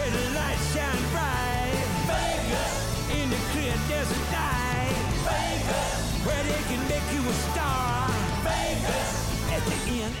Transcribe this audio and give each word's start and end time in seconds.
where 0.00 0.10
the 0.10 0.30
lights 0.34 0.74
shine 0.74 1.04
bright. 1.12 1.84
Vegas, 2.08 3.20
in 3.20 3.28
the 3.28 3.36
clear 3.52 3.74
desert 3.88 4.24
night. 4.32 4.96
Vegas, 5.28 6.24
where 6.24 6.44
they 6.44 6.62
can 6.70 6.80
make 6.88 7.06
you 7.12 7.28
a 7.28 7.32
star. 7.52 8.08
Vegas, 8.42 9.52
at 9.52 9.62
the 9.66 10.02
end. 10.02 10.14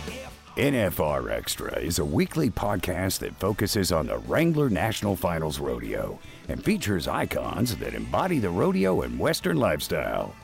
NFR 0.74 1.30
Extra 1.30 1.78
is 1.78 1.98
a 1.98 2.04
weekly 2.04 2.50
podcast 2.50 3.20
that 3.20 3.34
focuses 3.36 3.90
on 3.92 4.08
the 4.08 4.18
Wrangler 4.18 4.68
National 4.68 5.16
Finals 5.16 5.58
Rodeo 5.58 6.18
and 6.48 6.62
features 6.62 7.08
icons 7.08 7.76
that 7.76 7.94
embody 7.94 8.38
the 8.38 8.50
rodeo 8.50 9.00
and 9.00 9.18
Western 9.18 9.56
lifestyle. 9.56 10.34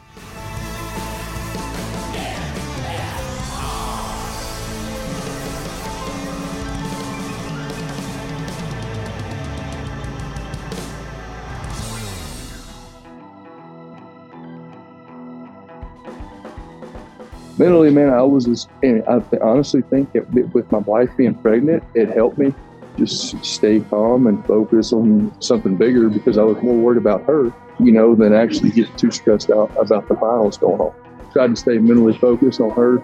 Mentally, 17.59 17.91
man, 17.91 18.11
I 18.11 18.23
was 18.23 18.45
just, 18.45 18.69
and 18.83 19.03
I 19.09 19.21
th- 19.21 19.43
honestly 19.43 19.83
think 19.83 20.13
that 20.13 20.29
with 20.31 20.71
my 20.71 20.79
wife 20.79 21.11
being 21.17 21.35
pregnant, 21.35 21.83
it 21.95 22.09
helped 22.11 22.39
me 22.39 22.55
just 22.97 23.45
stay 23.45 23.81
calm 23.81 24.27
and 24.27 24.45
focus 24.47 24.93
on 24.93 25.33
something 25.41 25.77
bigger 25.77 26.09
because 26.09 26.39
I 26.39 26.43
was 26.43 26.63
more 26.63 26.77
worried 26.77 26.99
about 26.99 27.25
her, 27.25 27.53
you 27.79 27.93
know, 27.93 28.15
than 28.15 28.35
actually 28.35 28.71
getting 28.71 28.97
too 28.97 29.11
stressed 29.11 29.51
out 29.51 29.71
about 29.79 30.09
the 30.09 30.15
finals 30.15 30.57
going 30.59 30.81
on. 30.81 30.95
Tried 31.33 31.49
to 31.49 31.57
stay 31.57 31.79
mentally 31.79 32.17
focused 32.17 32.61
on 32.61 32.71
her 32.71 33.03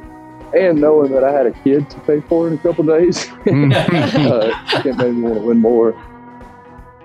and 0.54 0.80
knowing 0.80 1.12
that 1.12 1.24
I 1.24 1.32
had 1.32 1.46
a 1.46 1.52
kid 1.52 1.88
to 1.90 2.00
pay 2.00 2.20
for 2.20 2.48
in 2.48 2.54
a 2.54 2.58
couple 2.58 2.84
days, 2.84 3.30
uh, 3.46 4.52
it 4.84 4.96
made 4.96 5.14
me 5.14 5.22
want 5.22 5.36
to 5.36 5.40
win 5.40 5.58
more. 5.58 5.94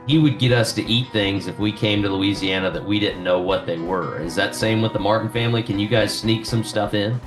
He 0.06 0.20
would 0.20 0.40
get 0.40 0.52
us 0.52 0.74
to 0.74 0.84
eat 0.84 1.12
things 1.12 1.48
if 1.48 1.60
we 1.60 1.72
came 1.72 2.02
to 2.04 2.10
Louisiana 2.10 2.72
that 2.72 2.84
we 2.84 3.00
didn't 3.00 3.24
know 3.24 3.42
what 3.42 3.66
they 3.66 3.78
were. 3.78 4.22
Is 4.22 4.36
that 4.36 4.56
same 4.56 4.82
with 4.82 4.94
the 4.94 5.00
Martin 5.00 5.30
family? 5.30 5.64
Can 5.64 5.80
you 5.80 5.88
guys 5.88 6.18
sneak 6.18 6.46
some 6.46 6.64
stuff 6.64 6.94
in? 6.94 7.20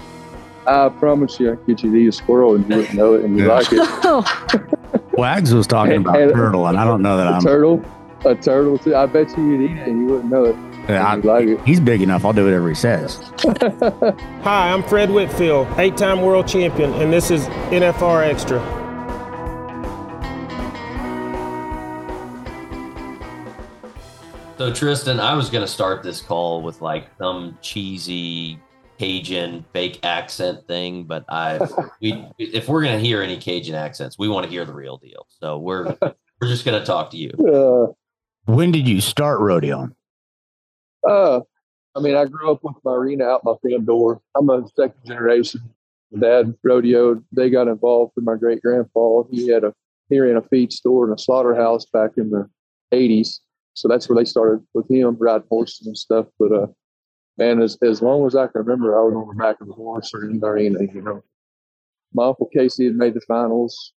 I 0.66 0.88
promise 0.90 1.40
you, 1.40 1.52
I 1.52 1.56
could 1.56 1.66
get 1.66 1.82
you 1.82 1.90
to 1.90 1.96
eat 1.96 2.08
a 2.08 2.12
squirrel 2.12 2.54
and 2.54 2.68
you 2.68 2.76
wouldn't 2.76 2.94
know 2.94 3.14
it 3.14 3.24
and 3.24 3.38
you 3.38 3.46
like 3.46 3.66
it. 3.72 3.78
Oh. 4.02 4.24
Wags 5.12 5.52
was 5.54 5.66
talking 5.66 5.96
about 5.98 6.18
and- 6.20 6.32
turtle, 6.32 6.66
and 6.66 6.78
I 6.78 6.84
don't 6.84 7.02
know 7.02 7.16
that 7.16 7.26
A 7.26 7.30
I'm. 7.36 7.42
turtle, 7.42 7.84
a 8.24 8.34
turtle 8.34 8.78
too. 8.78 8.94
I 8.96 9.06
bet 9.06 9.36
you 9.36 9.50
you'd 9.50 9.70
eat 9.70 9.76
it 9.76 9.88
and 9.88 10.00
you 10.00 10.06
wouldn't 10.06 10.30
know 10.30 10.44
it. 10.44 10.56
Yeah, 10.88 11.06
I- 11.06 11.14
and 11.14 11.24
like 11.24 11.46
it. 11.46 11.60
he's 11.64 11.80
big 11.80 12.00
enough. 12.02 12.24
I'll 12.24 12.32
do 12.32 12.44
whatever 12.44 12.68
he 12.68 12.74
says. 12.74 13.16
Hi, 14.42 14.72
I'm 14.72 14.82
Fred 14.84 15.10
Whitfield, 15.10 15.66
eight 15.78 15.96
time 15.96 16.22
world 16.22 16.46
champion, 16.48 16.92
and 16.94 17.12
this 17.12 17.30
is 17.30 17.46
NFR 17.70 18.24
Extra. 18.26 18.58
So 24.58 24.72
Tristan, 24.74 25.18
I 25.20 25.34
was 25.34 25.48
going 25.48 25.64
to 25.64 25.70
start 25.70 26.02
this 26.02 26.20
call 26.20 26.60
with 26.60 26.82
like 26.82 27.06
some 27.16 27.56
cheesy 27.62 28.58
Cajun 29.00 29.64
fake 29.72 29.98
accent 30.02 30.66
thing, 30.66 31.04
but 31.04 31.24
I 31.26 31.58
we 32.02 32.22
if 32.38 32.68
we're 32.68 32.82
going 32.82 32.98
to 32.98 33.02
hear 33.02 33.22
any 33.22 33.38
Cajun 33.38 33.74
accents, 33.74 34.18
we 34.18 34.28
want 34.28 34.44
to 34.44 34.50
hear 34.50 34.66
the 34.66 34.74
real 34.74 34.98
deal. 34.98 35.26
So 35.40 35.56
we're 35.56 35.96
we're 36.02 36.48
just 36.48 36.66
going 36.66 36.78
to 36.78 36.84
talk 36.84 37.10
to 37.12 37.16
you. 37.16 37.30
Uh, 37.30 37.94
When 38.44 38.70
did 38.70 38.86
you 38.86 39.00
start 39.00 39.40
rodeoing? 39.40 39.94
Uh, 41.08 41.40
I 41.96 42.00
mean, 42.00 42.14
I 42.14 42.26
grew 42.26 42.52
up 42.52 42.60
with 42.62 42.76
my 42.84 42.92
arena 42.92 43.24
out 43.24 43.42
my 43.42 43.54
front 43.62 43.86
door. 43.86 44.20
I'm 44.36 44.50
a 44.50 44.64
second 44.76 45.00
generation. 45.06 45.62
My 46.12 46.20
dad 46.20 46.54
rodeoed. 46.66 47.24
They 47.32 47.48
got 47.48 47.68
involved 47.68 48.12
with 48.16 48.26
my 48.26 48.36
great 48.36 48.60
grandpa. 48.60 49.22
He 49.30 49.48
had 49.48 49.64
a 49.64 49.72
he 50.10 50.18
ran 50.20 50.36
a 50.36 50.42
feed 50.42 50.74
store 50.74 51.06
and 51.06 51.18
a 51.18 51.22
slaughterhouse 51.22 51.86
back 51.86 52.10
in 52.18 52.28
the 52.28 52.50
'80s. 52.92 53.38
So 53.72 53.88
that's 53.88 54.10
where 54.10 54.16
they 54.16 54.26
started 54.26 54.62
with 54.74 54.90
him 54.90 55.16
riding 55.18 55.46
horses 55.48 55.86
and 55.86 55.96
stuff. 55.96 56.26
But 56.38 56.52
uh, 56.52 56.66
man, 57.40 57.62
as 57.62 57.76
as 57.82 58.02
long 58.02 58.26
as 58.26 58.36
I 58.36 58.46
can 58.46 58.62
remember, 58.62 58.96
I 58.96 59.02
was 59.02 59.14
on 59.14 59.28
the 59.28 59.42
back 59.42 59.60
of 59.60 59.66
the 59.66 59.72
horse 59.72 60.12
or 60.14 60.28
in 60.28 60.38
the 60.38 60.46
arena. 60.46 60.78
You 60.82 61.00
know, 61.00 61.24
my 62.12 62.26
uncle 62.26 62.48
Casey 62.54 62.84
had 62.84 62.94
made 62.94 63.14
the 63.14 63.20
finals, 63.22 63.92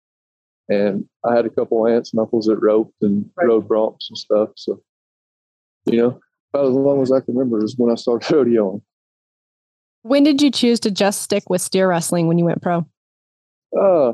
and 0.69 1.05
I 1.25 1.35
had 1.35 1.45
a 1.45 1.51
couple 1.51 1.87
aunts 1.87 2.13
and 2.13 2.21
uncles 2.21 2.47
that 2.47 2.63
roped 2.63 3.03
and 3.03 3.29
rode 3.37 3.69
broncs 3.69 4.09
and 4.09 4.17
stuff. 4.17 4.51
So, 4.57 4.81
you 5.87 5.99
know, 5.99 6.21
about 6.55 6.69
as 6.69 6.75
long 6.75 7.03
as 7.03 7.11
I 7.11 7.21
can 7.21 7.35
remember 7.35 7.63
is 7.63 7.77
when 7.77 7.91
I 7.91 7.97
started 7.97 8.27
rodeoing. 8.35 8.81
When 10.03 10.25
did 10.25 10.41
you 10.41 10.51
choose 10.51 10.81
to 10.81 10.91
just 10.91 11.23
stick 11.23 11.51
with 11.51 11.61
steer 11.61 11.89
wrestling 11.89 12.29
when 12.29 12.39
you 12.39 12.45
went 12.45 12.63
pro? 12.63 12.87
Uh, 13.79 14.13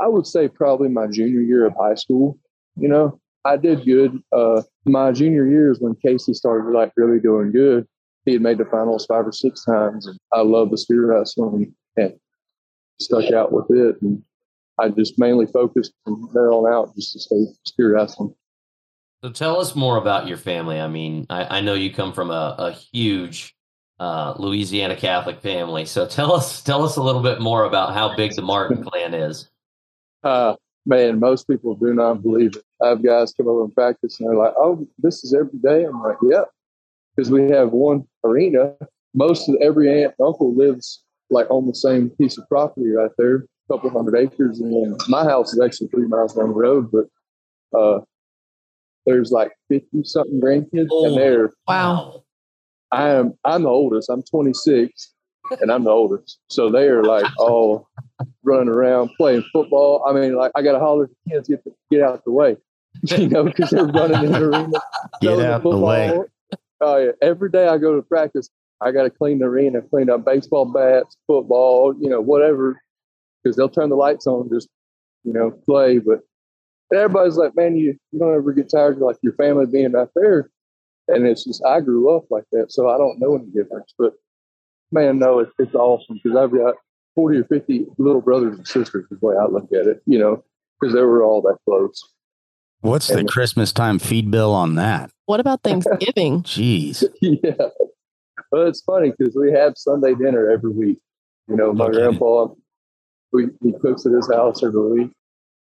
I 0.00 0.08
would 0.08 0.26
say 0.26 0.48
probably 0.48 0.88
my 0.88 1.06
junior 1.06 1.40
year 1.40 1.66
of 1.66 1.74
high 1.78 1.94
school. 1.94 2.38
You 2.76 2.88
know, 2.88 3.20
I 3.44 3.56
did 3.56 3.84
good. 3.84 4.22
Uh, 4.32 4.62
my 4.84 5.12
junior 5.12 5.46
year 5.46 5.70
is 5.70 5.80
when 5.80 5.94
Casey 5.96 6.34
started 6.34 6.70
like 6.70 6.92
really 6.96 7.20
doing 7.20 7.50
good. 7.52 7.86
He 8.24 8.34
had 8.34 8.42
made 8.42 8.58
the 8.58 8.64
finals 8.66 9.06
five 9.06 9.26
or 9.26 9.32
six 9.32 9.64
times, 9.64 10.06
and 10.06 10.18
I 10.32 10.42
love 10.42 10.70
the 10.70 10.78
steer 10.78 11.06
wrestling 11.06 11.74
and 11.96 12.14
stuck 13.00 13.32
out 13.32 13.52
with 13.52 13.66
it. 13.70 14.00
And 14.00 14.22
I 14.78 14.90
just 14.90 15.18
mainly 15.18 15.46
focused 15.46 15.92
from 16.04 16.30
there 16.32 16.52
on 16.52 16.72
out 16.72 16.94
just 16.94 17.12
to 17.14 17.20
stay 17.20 17.46
steer 17.64 17.94
wrestling. 17.94 18.34
So 19.24 19.30
tell 19.30 19.60
us 19.60 19.74
more 19.76 19.96
about 19.96 20.26
your 20.26 20.36
family. 20.36 20.80
I 20.80 20.88
mean, 20.88 21.26
I, 21.30 21.58
I 21.58 21.60
know 21.60 21.74
you 21.74 21.92
come 21.92 22.12
from 22.12 22.30
a, 22.30 22.54
a 22.58 22.72
huge 22.72 23.54
uh, 24.00 24.34
Louisiana 24.36 24.96
Catholic 24.96 25.40
family. 25.40 25.84
So 25.84 26.06
tell 26.06 26.32
us 26.32 26.62
tell 26.62 26.84
us 26.84 26.96
a 26.96 27.02
little 27.02 27.22
bit 27.22 27.40
more 27.40 27.64
about 27.64 27.94
how 27.94 28.16
big 28.16 28.34
the 28.34 28.42
Martin 28.42 28.82
clan 28.82 29.14
is. 29.14 29.48
Uh, 30.24 30.56
man, 30.86 31.20
most 31.20 31.46
people 31.46 31.74
do 31.76 31.94
not 31.94 32.22
believe 32.22 32.56
it. 32.56 32.64
I 32.82 32.88
have 32.88 33.02
guys 33.02 33.32
come 33.32 33.48
over 33.48 33.64
and 33.64 33.74
practice 33.74 34.18
and 34.18 34.28
they're 34.28 34.36
like, 34.36 34.54
oh, 34.56 34.86
this 34.98 35.24
is 35.24 35.34
every 35.34 35.58
day. 35.62 35.84
I'm 35.84 36.00
like, 36.02 36.16
yeah, 36.22 36.44
because 37.14 37.30
we 37.30 37.50
have 37.50 37.70
one 37.70 38.04
arena. 38.24 38.74
Most 39.14 39.48
of 39.48 39.56
every 39.60 39.88
aunt 39.88 40.14
and 40.18 40.26
uncle 40.26 40.54
lives 40.54 41.02
like 41.30 41.50
on 41.50 41.66
the 41.66 41.74
same 41.74 42.10
piece 42.10 42.38
of 42.38 42.48
property 42.48 42.90
right 42.90 43.10
there, 43.18 43.36
a 43.36 43.72
couple 43.72 43.90
hundred 43.90 44.16
acres. 44.16 44.60
And 44.60 44.72
then 44.72 44.96
my 45.08 45.24
house 45.24 45.52
is 45.52 45.60
actually 45.60 45.88
three 45.88 46.06
miles 46.06 46.34
down 46.34 46.48
the 46.48 46.54
road, 46.54 46.90
but 46.90 47.78
uh, 47.78 48.00
there's 49.06 49.30
like 49.30 49.52
50 49.68 50.04
something 50.04 50.40
grandkids 50.40 50.88
and 50.90 51.16
they're, 51.16 51.50
Wow. 51.66 52.24
I 52.90 53.10
am, 53.10 53.32
I'm 53.44 53.62
the 53.62 53.70
oldest. 53.70 54.10
I'm 54.10 54.22
26 54.22 55.14
and 55.60 55.70
I'm 55.70 55.84
the 55.84 55.90
oldest. 55.90 56.38
So 56.50 56.70
they 56.70 56.88
are 56.88 57.02
like 57.02 57.26
all 57.38 57.88
running 58.42 58.68
around 58.68 59.10
playing 59.16 59.44
football. 59.52 60.04
I 60.06 60.12
mean, 60.12 60.36
like 60.36 60.52
I 60.54 60.62
got 60.62 60.72
to 60.72 60.78
holler 60.78 61.04
at 61.04 61.10
the 61.10 61.30
kids, 61.30 61.48
get, 61.48 61.64
the, 61.64 61.72
get 61.90 62.02
out 62.02 62.24
the 62.24 62.32
way, 62.32 62.56
you 63.02 63.28
know, 63.28 63.44
because 63.44 63.70
they're 63.70 63.84
running 63.84 64.24
in 64.24 64.32
the 64.32 64.44
arena. 64.48 64.80
Get 65.20 65.40
out 65.40 65.62
the 65.62 65.76
way. 65.76 66.18
Oh 66.80 66.96
yeah. 66.96 67.12
Every 67.20 67.50
day 67.50 67.68
I 67.68 67.78
go 67.78 67.96
to 67.96 68.02
practice, 68.02 68.50
I 68.80 68.92
got 68.92 69.04
to 69.04 69.10
clean 69.10 69.38
the 69.38 69.46
arena, 69.46 69.82
clean 69.82 70.10
up 70.10 70.24
baseball 70.24 70.66
bats, 70.66 71.16
football, 71.26 71.94
you 71.98 72.08
know, 72.08 72.20
whatever, 72.20 72.80
because 73.42 73.56
they'll 73.56 73.68
turn 73.68 73.88
the 73.88 73.96
lights 73.96 74.26
on, 74.26 74.42
and 74.42 74.50
just 74.50 74.68
you 75.24 75.32
know, 75.32 75.50
play. 75.50 75.98
But 75.98 76.20
everybody's 76.92 77.36
like, 77.36 77.56
man, 77.56 77.76
you 77.76 77.96
you 78.10 78.18
don't 78.18 78.34
ever 78.34 78.52
get 78.52 78.70
tired 78.70 78.96
of 78.96 79.02
like 79.02 79.16
your 79.22 79.34
family 79.34 79.66
being 79.66 79.94
out 79.96 80.10
there. 80.14 80.50
And 81.08 81.26
it's 81.26 81.44
just 81.44 81.64
I 81.64 81.80
grew 81.80 82.14
up 82.16 82.24
like 82.30 82.44
that, 82.52 82.72
so 82.72 82.88
I 82.88 82.96
don't 82.96 83.18
know 83.18 83.34
any 83.34 83.46
difference. 83.46 83.92
But 83.98 84.14
man, 84.90 85.18
no, 85.18 85.40
it's 85.40 85.52
it's 85.58 85.74
awesome 85.74 86.20
because 86.22 86.36
I've 86.36 86.52
got 86.52 86.74
forty 87.14 87.38
or 87.38 87.44
fifty 87.44 87.86
little 87.98 88.20
brothers 88.20 88.56
and 88.56 88.66
sisters. 88.66 89.06
Is 89.10 89.20
the 89.20 89.26
way 89.26 89.36
I 89.36 89.46
look 89.46 89.68
at 89.72 89.86
it, 89.86 90.02
you 90.06 90.18
know, 90.18 90.44
because 90.80 90.94
they 90.94 91.02
were 91.02 91.22
all 91.22 91.42
that 91.42 91.58
close. 91.68 92.00
What's 92.82 93.08
the 93.08 93.24
Christmas 93.24 93.72
time 93.72 93.98
feed 93.98 94.30
bill 94.30 94.52
on 94.52 94.74
that? 94.76 95.10
What 95.26 95.40
about 95.40 95.60
Thanksgiving? 95.64 96.42
Jeez. 96.42 97.04
yeah. 97.20 97.52
Well, 98.50 98.66
it's 98.66 98.82
funny 98.82 99.12
because 99.16 99.34
we 99.34 99.50
have 99.52 99.74
Sunday 99.76 100.14
dinner 100.14 100.50
every 100.50 100.70
week. 100.70 100.98
You 101.48 101.56
know, 101.56 101.72
my 101.72 101.86
Okay. 101.86 101.98
grandpa, 101.98 102.48
we, 103.32 103.46
he 103.62 103.72
cooks 103.80 104.04
at 104.04 104.12
his 104.12 104.30
house 104.30 104.62
every 104.62 104.90
week. 104.90 105.10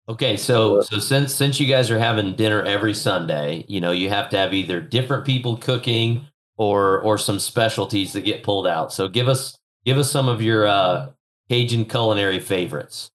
Okay, 0.08 0.38
so 0.38 0.82
so 0.82 0.98
since 0.98 1.36
since 1.36 1.60
you 1.60 1.68
guys 1.68 1.92
are 1.92 2.00
having 2.00 2.36
dinner 2.36 2.64
every 2.64 2.96
Sunday, 2.96 3.64
you 3.68 3.80
know, 3.80 3.92
you 3.92 4.10
have 4.10 4.30
to 4.30 4.38
have 4.38 4.56
either 4.56 4.82
different 4.82 5.24
people 5.24 5.56
cooking 5.58 6.26
or 6.58 7.00
or 7.02 7.18
some 7.20 7.38
specialties 7.38 8.14
that 8.14 8.22
get 8.22 8.42
pulled 8.42 8.66
out. 8.66 8.92
So 8.92 9.08
give 9.08 9.28
us 9.28 9.56
give 9.86 10.00
us 10.00 10.12
some 10.12 10.28
of 10.28 10.42
your 10.42 10.66
uh 10.66 11.10
Cajun 11.50 11.86
culinary 11.86 12.40
favorites. 12.40 13.12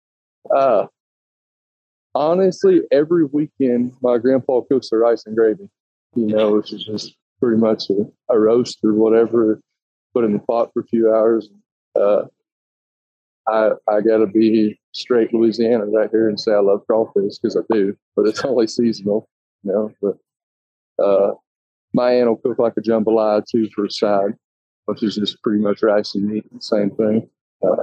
Uh, 0.52 0.86
honestly, 2.14 2.82
every 2.90 3.24
weekend, 3.24 3.92
my 4.02 4.18
grandpa 4.18 4.60
cooks 4.62 4.90
the 4.90 4.96
rice 4.96 5.24
and 5.26 5.36
gravy, 5.36 5.68
you 6.14 6.26
know, 6.26 6.52
which 6.52 6.72
is 6.72 6.84
just 6.84 7.14
pretty 7.40 7.58
much 7.58 7.90
a, 7.90 8.04
a 8.28 8.38
roast 8.38 8.78
or 8.84 8.94
whatever, 8.94 9.60
put 10.14 10.24
in 10.24 10.32
the 10.32 10.38
pot 10.40 10.70
for 10.72 10.80
a 10.80 10.86
few 10.86 11.12
hours. 11.12 11.48
Uh, 11.98 12.22
I, 13.48 13.70
I 13.88 14.00
got 14.00 14.18
to 14.18 14.26
be 14.26 14.78
straight 14.92 15.32
Louisiana 15.32 15.86
right 15.86 16.10
here 16.10 16.28
and 16.28 16.38
say 16.38 16.52
I 16.52 16.60
love 16.60 16.86
crawfish 16.86 17.38
because 17.38 17.56
I 17.56 17.60
do, 17.72 17.96
but 18.16 18.26
it's 18.26 18.44
only 18.44 18.66
seasonal, 18.66 19.28
you 19.62 19.72
know. 19.72 19.90
But 20.00 21.04
uh, 21.04 21.34
my 21.92 22.12
aunt 22.12 22.28
will 22.28 22.36
cook 22.36 22.58
like 22.58 22.74
a 22.76 22.80
jambalaya 22.80 23.42
too 23.50 23.68
for 23.74 23.86
a 23.86 23.90
side, 23.90 24.34
which 24.84 25.02
is 25.02 25.16
just 25.16 25.42
pretty 25.42 25.60
much 25.60 25.82
rice 25.82 26.14
and 26.14 26.28
meat, 26.28 26.44
same 26.60 26.90
thing. 26.90 27.28
Now, 27.62 27.78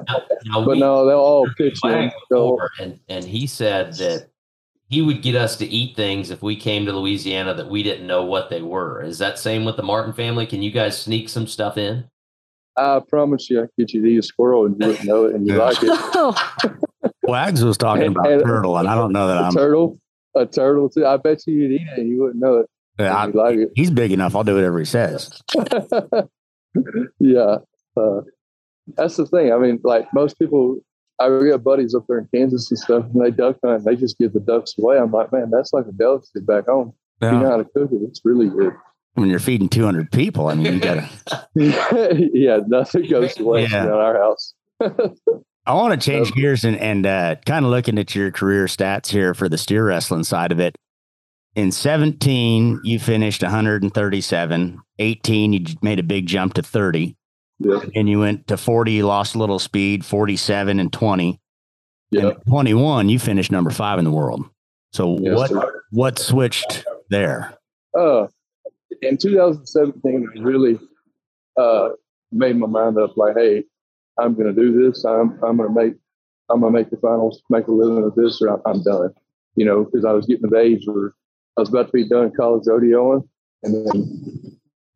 but 0.65 0.67
we- 0.67 0.79
no, 0.79 1.05
they'll 1.05 1.17
all 1.19 1.47
pitch 1.57 1.79
in. 1.83 1.91
Wag 1.91 2.11
They'll, 2.29 2.57
and 2.79 2.99
and 3.09 3.23
he 3.25 3.45
said 3.47 3.93
that 3.95 4.29
he 4.89 5.01
would 5.01 5.21
get 5.21 5.35
us 5.35 5.55
to 5.57 5.65
eat 5.65 5.95
things 5.95 6.31
if 6.31 6.41
we 6.41 6.55
came 6.55 6.85
to 6.85 6.93
Louisiana 6.93 7.53
that 7.55 7.69
we 7.69 7.83
didn't 7.83 8.07
know 8.07 8.23
what 8.25 8.49
they 8.49 8.61
were. 8.61 9.01
Is 9.03 9.17
that 9.19 9.37
same 9.37 9.65
with 9.65 9.75
the 9.77 9.83
Martin 9.83 10.13
family? 10.13 10.45
Can 10.45 10.61
you 10.61 10.71
guys 10.71 10.97
sneak 10.99 11.27
some 11.29 11.45
stuff 11.47 11.77
in? 11.77 12.05
I 12.77 13.01
promise 13.07 13.49
you, 13.49 13.59
I 13.59 13.61
could 13.63 13.71
get 13.77 13.93
you 13.93 14.01
to 14.03 14.07
eat 14.07 14.17
a 14.19 14.23
squirrel 14.23 14.65
and 14.65 14.75
you 14.79 14.87
wouldn't 14.87 15.05
know 15.05 15.25
it 15.25 15.35
and 15.35 15.45
you 15.47 15.55
like 15.55 15.77
it. 15.81 17.11
Wags 17.23 17.63
was 17.63 17.75
talking 17.77 18.03
And- 18.07 18.15
about 18.15 18.31
and- 18.31 18.43
turtle, 18.43 18.77
and 18.77 18.87
I 18.87 18.95
don't 18.95 19.11
know 19.11 19.27
that 19.27 19.37
A 19.37 19.45
I'm. 19.47 19.51
turtle, 19.53 19.99
a 20.35 20.45
turtle 20.45 20.89
too. 20.89 21.05
I 21.05 21.17
bet 21.17 21.45
you 21.47 21.55
you'd 21.55 21.71
eat 21.73 21.87
it 21.95 21.99
and 21.99 22.07
you 22.07 22.21
wouldn't 22.21 22.39
know 22.39 22.55
it. 22.59 22.67
Yeah, 22.99 23.15
I- 23.15 23.25
and 23.25 23.33
you 23.33 23.39
like 23.41 23.57
it. 23.57 23.71
he's 23.75 23.91
big 23.91 24.11
enough. 24.11 24.35
I'll 24.35 24.43
do 24.45 24.55
whatever 24.55 24.79
he 24.79 24.85
says. 24.85 25.29
yeah, 27.19 27.57
uh, 27.97 28.21
that's 28.95 29.17
the 29.17 29.25
thing. 29.25 29.51
I 29.51 29.57
mean, 29.57 29.79
like 29.83 30.11
most 30.13 30.39
people, 30.39 30.77
I 31.19 31.27
got 31.27 31.63
buddies 31.63 31.93
up 31.95 32.05
there 32.07 32.19
in 32.19 32.27
Kansas 32.33 32.69
and 32.71 32.79
stuff, 32.79 33.05
and 33.13 33.23
they 33.23 33.31
duck 33.31 33.57
hunt. 33.63 33.83
They 33.85 33.95
just 33.95 34.17
give 34.17 34.33
the 34.33 34.39
ducks 34.39 34.75
away. 34.79 34.97
I'm 34.97 35.11
like, 35.11 35.31
man, 35.31 35.49
that's 35.51 35.73
like 35.73 35.85
a 35.87 35.91
delicacy 35.91 36.39
back 36.41 36.65
home. 36.67 36.93
If 37.21 37.31
you 37.33 37.39
know 37.39 37.49
how 37.49 37.57
to 37.57 37.63
cook 37.65 37.91
it. 37.91 38.01
It's 38.03 38.21
really 38.23 38.47
good. 38.49 38.73
When 39.15 39.27
you're 39.29 39.39
feeding 39.39 39.67
200 39.69 40.11
people, 40.11 40.47
I 40.47 40.53
mean, 40.53 40.73
you 40.75 40.79
gotta. 40.79 41.09
yeah, 42.33 42.59
nothing 42.67 43.09
goes 43.09 43.33
to 43.35 43.43
waste 43.43 43.71
Yeah. 43.71 43.85
in 43.85 43.89
our 43.89 44.15
house. 44.15 44.53
I 44.79 45.73
want 45.73 45.99
to 45.99 46.05
change 46.11 46.31
gears 46.33 46.63
and, 46.63 46.77
and 46.77 47.05
uh, 47.07 47.35
kind 47.45 47.65
of 47.65 47.71
looking 47.71 47.97
at 47.97 48.13
your 48.15 48.31
career 48.31 48.65
stats 48.65 49.07
here 49.07 49.33
for 49.33 49.49
the 49.49 49.57
steer 49.57 49.85
wrestling 49.87 50.23
side 50.23 50.51
of 50.51 50.59
it. 50.59 50.75
In 51.55 51.71
17, 51.71 52.81
you 52.83 52.99
finished 52.99 53.41
137. 53.41 54.79
18, 54.99 55.53
you 55.53 55.65
made 55.81 55.97
a 55.99 56.03
big 56.03 56.27
jump 56.27 56.53
to 56.53 56.61
30. 56.61 57.15
Yeah, 57.59 57.79
And 57.95 58.07
you 58.07 58.19
went 58.19 58.47
to 58.47 58.57
40, 58.57 59.01
lost 59.03 59.33
a 59.35 59.39
little 59.39 59.57
speed, 59.59 60.05
47 60.05 60.79
and 60.79 60.93
20. 60.93 61.39
yeah. 62.11 62.27
And 62.29 62.45
21, 62.47 63.09
you 63.09 63.17
finished 63.19 63.51
number 63.51 63.71
five 63.71 63.97
in 63.99 64.05
the 64.05 64.11
world. 64.11 64.45
So 64.93 65.17
Yes, 65.19 65.35
what 65.35 65.49
sir. 65.49 65.83
what 65.91 66.19
switched 66.19 66.85
there? 67.09 67.57
Uh, 67.97 68.27
in 69.01 69.17
2017, 69.17 70.27
I 70.35 70.39
really 70.39 70.79
uh, 71.57 71.89
made 72.31 72.57
my 72.57 72.67
mind 72.67 72.97
up. 72.97 73.17
Like, 73.17 73.35
hey, 73.35 73.63
I'm 74.19 74.33
going 74.35 74.53
to 74.53 74.59
do 74.59 74.71
this. 74.89 75.03
I'm 75.03 75.39
I'm 75.43 75.57
going 75.57 75.69
to 75.69 75.75
make 75.75 75.93
I'm 76.49 76.61
going 76.61 76.71
to 76.73 76.79
make 76.79 76.89
the 76.89 76.97
finals, 76.97 77.41
make 77.49 77.67
a 77.67 77.71
living 77.71 78.03
of 78.03 78.15
this, 78.15 78.41
or 78.41 78.49
I'm, 78.49 78.61
I'm 78.65 78.81
done. 78.83 79.13
You 79.55 79.65
know, 79.65 79.83
because 79.83 80.05
I 80.05 80.11
was 80.13 80.25
getting 80.25 80.43
to 80.43 80.49
the 80.49 80.59
age 80.61 80.83
where 80.85 81.13
I 81.57 81.61
was 81.61 81.69
about 81.69 81.87
to 81.87 81.91
be 81.91 82.07
done 82.07 82.31
college 82.37 82.65
rodeoing, 82.65 83.27
and 83.63 83.73
then 83.75 84.36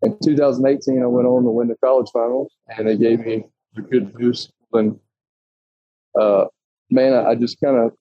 in 0.04 0.18
2018, 0.24 1.02
I 1.02 1.06
went 1.06 1.28
on 1.28 1.44
to 1.44 1.50
win 1.50 1.68
the 1.68 1.76
college 1.84 2.10
finals, 2.12 2.52
and 2.76 2.88
they 2.88 2.98
gave 2.98 3.20
me 3.20 3.46
a 3.78 3.82
good 3.82 4.14
boost. 4.14 4.52
And 4.74 5.00
uh, 6.20 6.46
man, 6.90 7.14
I, 7.14 7.36
just 7.36 7.60
kind 7.62 7.78
of 7.78 7.92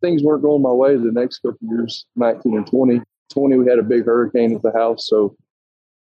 things 0.00 0.22
weren't 0.22 0.42
going 0.42 0.62
my 0.62 0.70
way 0.70 0.96
the 0.96 1.10
next 1.12 1.38
couple 1.38 1.58
years, 1.62 2.06
19 2.16 2.56
and 2.56 2.66
20. 2.66 3.00
20, 3.32 3.56
we 3.56 3.68
had 3.68 3.78
a 3.78 3.82
big 3.82 4.04
hurricane 4.04 4.54
at 4.54 4.62
the 4.62 4.72
house. 4.72 5.06
So, 5.06 5.36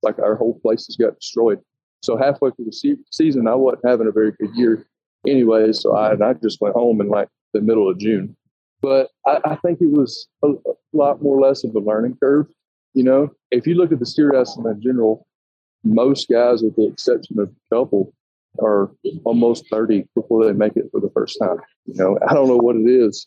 like, 0.02 0.18
our 0.18 0.36
whole 0.36 0.58
place 0.60 0.86
has 0.86 0.96
got 0.96 1.18
destroyed. 1.18 1.60
So, 2.02 2.16
halfway 2.16 2.50
through 2.50 2.66
the 2.66 2.72
se- 2.72 3.04
season, 3.10 3.48
I 3.48 3.54
wasn't 3.54 3.86
having 3.86 4.06
a 4.06 4.12
very 4.12 4.32
good 4.32 4.54
year 4.54 4.86
anyway. 5.26 5.72
So, 5.72 5.96
I, 5.96 6.12
I 6.12 6.34
just 6.34 6.60
went 6.60 6.74
home 6.74 7.00
in 7.00 7.08
like 7.08 7.28
the 7.52 7.60
middle 7.60 7.90
of 7.90 7.98
June. 7.98 8.36
But 8.82 9.10
I, 9.26 9.40
I 9.44 9.56
think 9.56 9.80
it 9.80 9.90
was 9.90 10.28
a, 10.42 10.48
a 10.48 10.74
lot 10.92 11.22
more 11.22 11.36
or 11.36 11.40
less 11.40 11.64
of 11.64 11.74
a 11.74 11.80
learning 11.80 12.18
curve. 12.22 12.46
You 12.96 13.04
know, 13.04 13.28
if 13.50 13.66
you 13.66 13.74
look 13.74 13.92
at 13.92 13.98
the 13.98 14.06
steer 14.06 14.30
wrestling 14.30 14.74
in 14.74 14.80
general, 14.80 15.26
most 15.84 16.30
guys, 16.30 16.62
with 16.62 16.76
the 16.76 16.86
exception 16.86 17.38
of 17.38 17.50
a 17.50 17.74
couple, 17.74 18.14
are 18.58 18.90
almost 19.24 19.68
30 19.70 20.08
before 20.14 20.46
they 20.46 20.54
make 20.54 20.76
it 20.76 20.86
for 20.90 21.02
the 21.02 21.10
first 21.10 21.38
time. 21.38 21.58
You 21.84 21.94
know, 21.94 22.18
I 22.26 22.32
don't 22.32 22.48
know 22.48 22.56
what 22.56 22.74
it 22.76 22.88
is. 22.88 23.26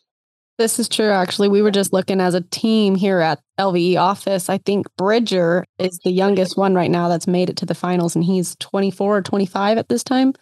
this 0.58 0.80
is 0.80 0.88
true. 0.88 1.10
Actually, 1.10 1.48
we 1.48 1.62
were 1.62 1.70
just 1.70 1.92
looking 1.92 2.20
as 2.20 2.34
a 2.34 2.40
team 2.40 2.96
here 2.96 3.20
at 3.20 3.40
LVE 3.60 3.96
office. 3.96 4.48
I 4.48 4.58
think 4.58 4.88
Bridger 4.96 5.64
is 5.78 6.00
the 6.02 6.10
youngest 6.10 6.56
one 6.56 6.74
right 6.74 6.90
now 6.90 7.08
that's 7.08 7.28
made 7.28 7.48
it 7.48 7.56
to 7.58 7.66
the 7.66 7.74
finals, 7.76 8.16
and 8.16 8.24
he's 8.24 8.56
24 8.56 9.18
or 9.18 9.22
25 9.22 9.78
at 9.78 9.88
this 9.88 10.02
time. 10.02 10.34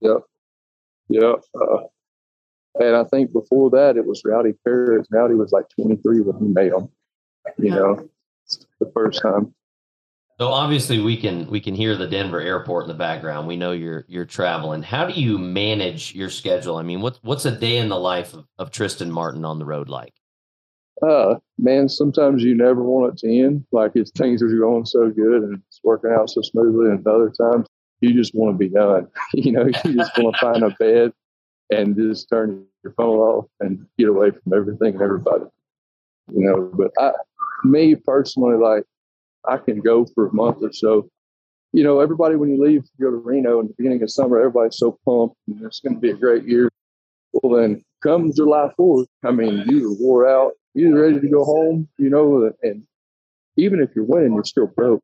Yep. 0.00 0.22
Yep. 1.08 1.36
Uh, 1.54 1.78
and 2.80 2.96
I 2.96 3.04
think 3.04 3.32
before 3.32 3.70
that, 3.70 3.96
it 3.96 4.06
was 4.06 4.22
Rowdy 4.24 4.54
Perez. 4.64 5.06
Rowdy 5.08 5.34
was 5.34 5.52
like 5.52 5.66
23 5.80 6.22
when 6.22 6.36
he 6.44 6.52
made 6.52 6.72
them, 6.72 6.88
you 7.58 7.70
know, 7.70 8.08
the 8.80 8.90
first 8.94 9.20
time. 9.22 9.54
So 10.38 10.48
obviously 10.48 11.00
we 11.00 11.16
can 11.16 11.46
we 11.46 11.60
can 11.60 11.74
hear 11.74 11.96
the 11.96 12.06
Denver 12.06 12.40
airport 12.40 12.84
in 12.84 12.88
the 12.88 12.94
background. 12.94 13.48
We 13.48 13.56
know 13.56 13.72
you're 13.72 14.04
you're 14.06 14.26
traveling. 14.26 14.82
How 14.82 15.06
do 15.06 15.18
you 15.18 15.38
manage 15.38 16.14
your 16.14 16.28
schedule? 16.28 16.76
I 16.76 16.82
mean, 16.82 17.00
what's 17.00 17.18
what's 17.22 17.46
a 17.46 17.50
day 17.50 17.78
in 17.78 17.88
the 17.88 17.98
life 17.98 18.34
of, 18.34 18.46
of 18.58 18.70
Tristan 18.70 19.10
Martin 19.10 19.46
on 19.46 19.58
the 19.58 19.64
road 19.64 19.88
like? 19.88 20.12
Uh, 21.02 21.36
man, 21.58 21.88
sometimes 21.88 22.42
you 22.42 22.54
never 22.54 22.82
want 22.82 23.14
it 23.14 23.18
to 23.18 23.38
end. 23.38 23.64
Like 23.72 23.92
it's 23.94 24.10
things 24.10 24.42
are 24.42 24.48
going 24.48 24.84
so 24.84 25.10
good 25.10 25.42
and 25.42 25.62
it's 25.68 25.80
working 25.82 26.10
out 26.10 26.28
so 26.28 26.42
smoothly. 26.42 26.90
And 26.90 27.06
other 27.06 27.30
times 27.30 27.66
you 28.00 28.12
just 28.12 28.34
want 28.34 28.54
to 28.54 28.58
be 28.58 28.68
done. 28.68 29.08
you 29.34 29.52
know, 29.52 29.66
you 29.66 29.94
just 29.94 30.16
want 30.18 30.34
to 30.34 30.40
find 30.40 30.62
a 30.62 30.70
bed 30.70 31.12
and 31.70 31.96
just 31.96 32.28
turn 32.28 32.64
your 32.82 32.92
phone 32.92 33.18
off 33.18 33.46
and 33.60 33.86
get 33.98 34.08
away 34.08 34.30
from 34.30 34.54
everything 34.54 34.94
and 34.94 35.02
everybody. 35.02 35.44
You 36.32 36.44
know, 36.44 36.70
but 36.74 36.90
I, 36.98 37.12
me 37.64 37.94
personally, 37.94 38.56
like 38.56 38.84
I 39.46 39.58
can 39.58 39.80
go 39.80 40.06
for 40.14 40.28
a 40.28 40.34
month 40.34 40.58
or 40.62 40.72
so. 40.72 41.08
You 41.72 41.84
know, 41.84 42.00
everybody 42.00 42.36
when 42.36 42.48
you 42.50 42.62
leave, 42.62 42.84
you 42.98 43.06
go 43.06 43.10
to 43.10 43.16
Reno 43.16 43.60
in 43.60 43.68
the 43.68 43.74
beginning 43.76 44.02
of 44.02 44.10
summer, 44.10 44.38
everybody's 44.38 44.78
so 44.78 44.98
pumped 45.04 45.36
and 45.46 45.62
it's 45.64 45.80
going 45.80 45.94
to 45.94 46.00
be 46.00 46.10
a 46.10 46.16
great 46.16 46.44
year. 46.44 46.70
Well, 47.32 47.60
then 47.60 47.82
come 48.02 48.32
July 48.34 48.70
4th, 48.78 49.06
I 49.24 49.30
mean, 49.30 49.64
you're 49.66 49.94
wore 49.98 50.28
out, 50.28 50.52
you're 50.74 50.98
ready 50.98 51.20
to 51.20 51.28
go 51.28 51.44
home, 51.44 51.88
you 51.98 52.08
know, 52.08 52.50
and 52.62 52.82
even 53.56 53.80
if 53.80 53.90
you're 53.94 54.04
winning, 54.04 54.34
you're 54.34 54.44
still 54.44 54.68
broke, 54.68 55.02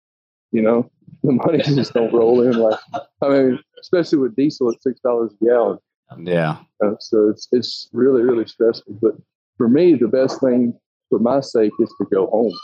you 0.51 0.63
know, 0.63 0.91
the 1.23 1.33
money 1.33 1.59
just 1.63 1.93
don't 1.93 2.13
roll 2.13 2.41
in. 2.43 2.53
Like, 2.53 2.79
I 3.23 3.29
mean, 3.29 3.59
especially 3.81 4.19
with 4.19 4.37
diesel 4.37 4.71
at 4.71 4.77
$6 4.87 5.31
a 5.31 5.45
gallon. 5.45 5.79
Yeah. 6.19 6.59
Uh, 6.85 6.95
so 7.01 7.29
it's, 7.29 7.49
it's 7.53 7.89
really, 7.93 8.23
really 8.23 8.47
stressful. 8.47 8.99
But 9.01 9.15
for 9.57 9.69
me, 9.69 9.95
the 9.95 10.09
best 10.09 10.41
thing 10.41 10.79
for 11.13 11.19
my 11.19 11.41
sake 11.41 11.73
is 11.79 11.95
to 11.99 12.07
go 12.11 12.27
home, 12.29 12.59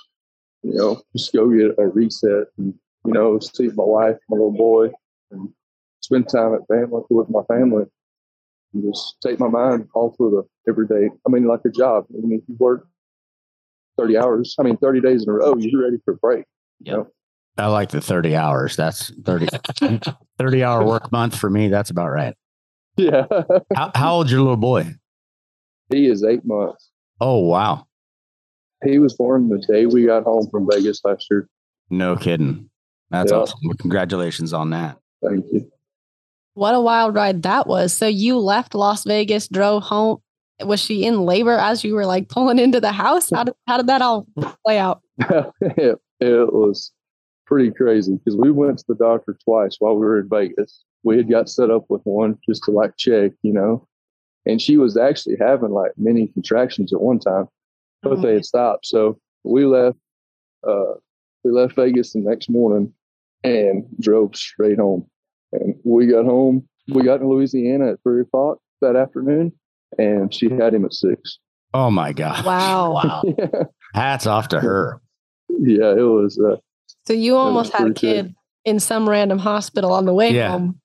you 0.63 0.73
know, 0.73 1.03
just 1.15 1.35
go 1.35 1.51
get 1.51 1.79
a 1.79 1.89
reset 1.89 2.47
and, 2.57 2.73
you 3.05 3.13
know, 3.13 3.39
see 3.41 3.67
my 3.75 3.85
wife, 3.85 4.17
my 4.31 4.37
little 4.37 4.57
boy, 4.57 4.89
and 5.31 5.51
spend 6.01 6.31
time 6.31 6.55
at 6.55 6.67
family 6.67 7.03
with 7.11 7.29
my 7.29 7.43
family 7.43 7.85
and 8.73 8.83
just 8.91 9.17
take 9.23 9.39
my 9.39 9.49
mind 9.49 9.87
off 9.95 10.19
of 10.19 10.31
the 10.31 10.43
everyday. 10.67 11.11
I 11.27 11.31
mean, 11.31 11.45
like 11.45 11.61
a 11.67 11.69
job. 11.69 12.07
I 12.11 12.27
mean, 12.27 12.41
if 12.41 12.49
you 12.49 12.57
work 12.59 12.89
30 13.99 14.17
hours, 14.17 14.57
I 14.59 14.63
mean, 14.63 14.79
30 14.79 15.03
days 15.03 15.25
in 15.25 15.29
a 15.29 15.33
row, 15.33 15.55
you're 15.59 15.83
ready 15.83 15.99
for 16.07 16.15
a 16.15 16.17
break. 16.17 16.47
You 16.81 16.93
know? 16.93 17.07
I 17.59 17.67
like 17.67 17.91
the 17.91 18.01
30 18.01 18.35
hours. 18.35 18.77
That's 18.77 19.13
30, 19.25 19.49
30 20.39 20.65
hour 20.65 20.87
work 20.87 21.13
month 21.13 21.37
for 21.37 21.51
me. 21.51 21.69
That's 21.69 21.91
about 21.91 22.09
right. 22.09 22.35
Yeah. 22.97 23.27
How, 23.77 23.93
how 23.95 24.15
old's 24.15 24.33
your 24.33 24.41
little 24.41 24.57
boy? 24.57 24.95
he 25.91 26.07
is 26.07 26.25
eight 26.25 26.47
months. 26.47 26.91
Oh, 27.21 27.41
wow. 27.41 27.88
He 28.85 28.99
was 28.99 29.15
born 29.15 29.49
the 29.49 29.59
day 29.59 29.87
we 29.87 30.07
got 30.07 30.25
home 30.25 30.49
from 30.51 30.69
Vegas 30.71 31.01
last 31.05 31.27
year. 31.31 31.49
No 31.91 32.17
kidding. 32.17 32.69
That's 33.11 33.33
Yeah. 33.33 33.39
awesome. 33.39 33.59
Congratulations 33.81 34.53
on 34.53 34.71
that. 34.71 34.99
Thank 35.25 35.47
you. 35.53 35.71
What 36.55 36.75
a 36.75 36.81
wild 36.81 37.15
ride 37.15 37.43
that 37.43 37.67
was. 37.67 37.93
So 37.93 38.07
you 38.07 38.39
left 38.39 38.75
Las 38.75 39.05
Vegas, 39.05 39.49
drove 39.49 39.85
home. 39.85 40.19
Was 40.61 40.81
she 40.81 41.05
in 41.05 41.25
labor 41.25 41.53
as 41.57 41.85
you 41.85 41.95
were 41.95 42.07
like 42.07 42.29
pulling 42.29 42.59
into 42.59 42.81
the 42.81 42.91
house? 42.93 43.31
How 43.31 43.45
did 43.45 43.55
how 43.67 43.77
did 43.77 43.87
that 43.87 44.03
all 44.03 44.27
play 44.65 44.79
out? 44.79 45.01
it, 45.61 45.99
it 46.21 46.53
was 46.53 46.93
pretty 47.47 47.71
crazy 47.71 48.17
because 48.17 48.37
we 48.37 48.51
went 48.51 48.79
to 48.79 48.85
the 48.89 48.97
doctor 48.97 49.39
twice 49.45 49.77
while 49.79 49.95
we 49.95 50.01
were 50.01 50.19
in 50.21 50.29
Vegas. 50.29 50.85
We 51.05 51.17
had 51.17 51.31
got 51.31 51.49
set 51.49 51.71
up 51.71 51.87
with 51.89 52.03
one 52.03 52.39
just 52.49 52.65
to 52.65 52.73
like 52.73 52.97
check, 52.97 53.33
you 53.43 53.53
know, 53.53 53.87
and 54.47 54.61
she 54.61 54.77
was 54.77 54.97
actually 54.97 55.37
having 55.41 55.71
like 55.71 55.93
many 55.97 56.27
contractions 56.27 56.93
at 56.93 57.01
one 57.01 57.21
time, 57.21 57.47
but 58.03 58.23
they 58.23 58.35
had 58.35 58.45
stopped. 58.45 58.87
So 58.87 59.19
we 59.45 59.65
left. 59.65 59.97
Uh, 60.67 60.95
we 61.45 61.51
left 61.53 61.75
Vegas 61.77 62.13
the 62.13 62.19
next 62.19 62.51
morning 62.51 62.93
and 63.45 63.85
drove 64.01 64.35
straight 64.37 64.79
home. 64.79 65.07
And 65.53 65.75
we 65.85 66.07
got 66.07 66.25
home. 66.25 66.69
We 66.89 67.03
got 67.03 67.21
in 67.21 67.29
Louisiana 67.29 67.93
at 67.93 68.03
three 68.03 68.23
o'clock 68.23 68.59
that 68.81 68.97
afternoon, 68.97 69.53
and 69.99 70.33
she 70.35 70.51
had 70.51 70.75
him 70.75 70.85
at 70.85 70.93
six. 70.93 71.39
Oh, 71.75 71.91
my 71.91 72.13
God. 72.13 72.45
Wow. 72.45 72.93
Wow. 72.93 73.23
yeah, 73.39 73.47
Hats 73.95 74.27
off 74.27 74.49
to 74.49 74.61
her. 74.61 75.01
Yeah, 75.49 75.93
it 75.93 76.03
was. 76.03 76.39
Uh, 76.39 76.57
So 77.07 77.13
you 77.13 77.37
almost 77.37 77.73
had 77.73 77.83
a 77.83 77.85
pretty 77.93 78.01
good. 78.01 78.25
kid 78.27 78.35
in 78.65 78.81
some 78.81 79.09
random 79.09 79.39
hospital 79.39 79.93
on 79.93 80.05
the 80.07 80.15
way 80.15 80.35
Yeah. 80.35 80.51
home. 80.51 80.81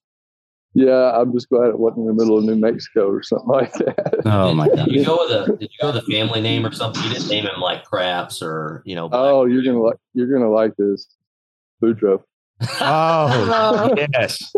Yeah, 0.76 1.12
I'm 1.16 1.32
just 1.34 1.50
glad 1.50 1.68
it 1.70 1.78
wasn't 1.78 2.02
in 2.02 2.08
the 2.08 2.14
middle 2.14 2.38
of 2.38 2.46
New 2.46 2.56
Mexico 2.56 3.08
or 3.08 3.22
something 3.22 3.48
like 3.48 3.74
that. 3.74 4.22
Oh, 4.26 4.54
my 4.54 4.68
god! 4.68 4.76
Did 4.76 4.86
God. 4.86 4.92
you 4.92 5.06
go 5.06 5.18
with 5.20 5.32
a 5.32 5.58
did 5.58 5.70
you 5.72 5.78
go 5.82 5.88
with 5.94 5.98
a 5.98 6.12
family 6.12 6.42
name 6.42 6.66
or 6.66 6.72
something? 6.72 7.04
You 7.04 7.10
didn't 7.14 7.28
name 7.28 7.46
him 7.46 7.60
like 7.60 7.84
Craps 7.84 8.42
or 8.42 8.82
you 8.86 8.96
know. 8.96 9.10
Black- 9.10 9.22
Oh, 9.22 9.46
you're 9.46 9.64
gonna 9.64 9.82
like 9.82 9.98
you're 10.14 10.32
gonna 10.32 10.50
like 10.50 10.76
this, 10.78 11.08
Boudreaux. 11.84 12.24
Oh, 12.62 12.70
oh. 13.92 13.96
yes. 14.14 14.54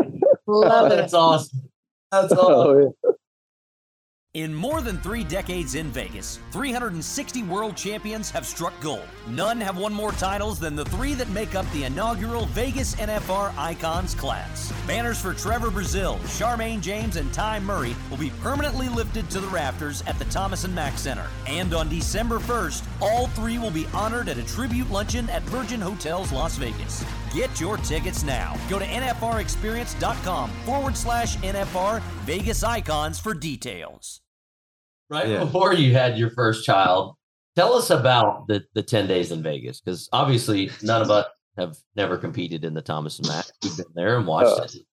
Love 0.48 0.92
it. 0.92 0.96
That's 0.96 1.14
awesome. 1.14 1.70
That's 2.12 2.32
awesome. 2.32 2.46
Oh, 2.48 2.80
yeah. 3.04 3.12
In 4.36 4.54
more 4.54 4.82
than 4.82 4.98
three 4.98 5.24
decades 5.24 5.76
in 5.76 5.90
Vegas, 5.92 6.40
360 6.52 7.44
world 7.44 7.78
champions 7.78 8.30
have 8.32 8.46
struck 8.46 8.74
gold. 8.82 9.08
None 9.30 9.62
have 9.62 9.78
won 9.78 9.94
more 9.94 10.12
titles 10.12 10.60
than 10.60 10.76
the 10.76 10.84
three 10.84 11.14
that 11.14 11.30
make 11.30 11.56
up 11.56 11.66
the 11.72 11.86
inaugural 11.86 12.46
Vegas 12.48 12.96
NFR 12.96 13.58
Icons 13.58 14.14
class. 14.14 14.74
Banners 14.86 15.22
for 15.22 15.34
Trevor 15.34 15.70
Brazile, 15.70 16.20
Charmayne 16.38 16.82
James, 16.82 17.16
and 17.16 17.34
Ty 17.34 17.62
Murray 17.62 17.96
will 18.10 18.18
be 18.18 18.34
permanently 18.42 18.90
lifted 18.90 19.30
to 19.30 19.40
the 19.40 19.48
rafters 19.48 20.02
at 20.06 20.20
the 20.20 20.26
Thomas 20.26 20.66
and 20.66 20.76
Mack 20.76 20.98
Center. 20.98 21.28
And 21.48 21.74
on 21.74 21.88
December 21.88 22.40
1st, 22.40 22.84
all 23.00 23.28
three 23.28 23.58
will 23.58 23.72
be 23.72 23.88
honored 23.94 24.28
at 24.28 24.38
a 24.38 24.44
tribute 24.44 24.92
luncheon 24.92 25.30
at 25.30 25.44
Virgin 25.44 25.80
Hotels 25.80 26.34
Las 26.34 26.58
Vegas. 26.58 27.06
Get 27.34 27.62
your 27.62 27.78
tickets 27.78 28.24
now. 28.24 28.58
Go 28.70 28.80
to 28.80 28.86
NFRexperience.com 28.86 30.50
forward 30.66 30.98
slash 30.98 31.38
NFR 31.38 32.02
Vegas 32.26 32.64
Icons 32.64 33.18
for 33.18 33.34
details 33.34 34.20
right 35.10 35.28
Yeah. 35.28 35.40
before 35.44 35.74
you 35.74 35.94
had 35.94 36.18
your 36.18 36.30
first 36.32 36.66
child. 36.66 37.16
Tell 37.56 37.74
us 37.74 37.90
about 37.90 38.48
the 38.48 38.64
the 38.74 38.84
ten 38.84 39.08
days 39.08 39.32
in 39.32 39.42
Vegas, 39.42 39.80
because 39.82 40.10
obviously 40.12 40.70
none 40.84 41.02
of 41.02 41.10
us 41.10 41.26
have 41.58 41.78
never 41.96 42.18
competed 42.18 42.66
in 42.66 42.74
the 42.74 42.82
Thomas 42.82 43.18
and 43.20 43.28
Mack. 43.30 43.46
We've 43.64 43.78
been 43.78 43.86
there 43.96 44.18
and 44.18 44.28
watched 44.28 44.60
Uh. 44.60 44.64
it. 44.66 44.86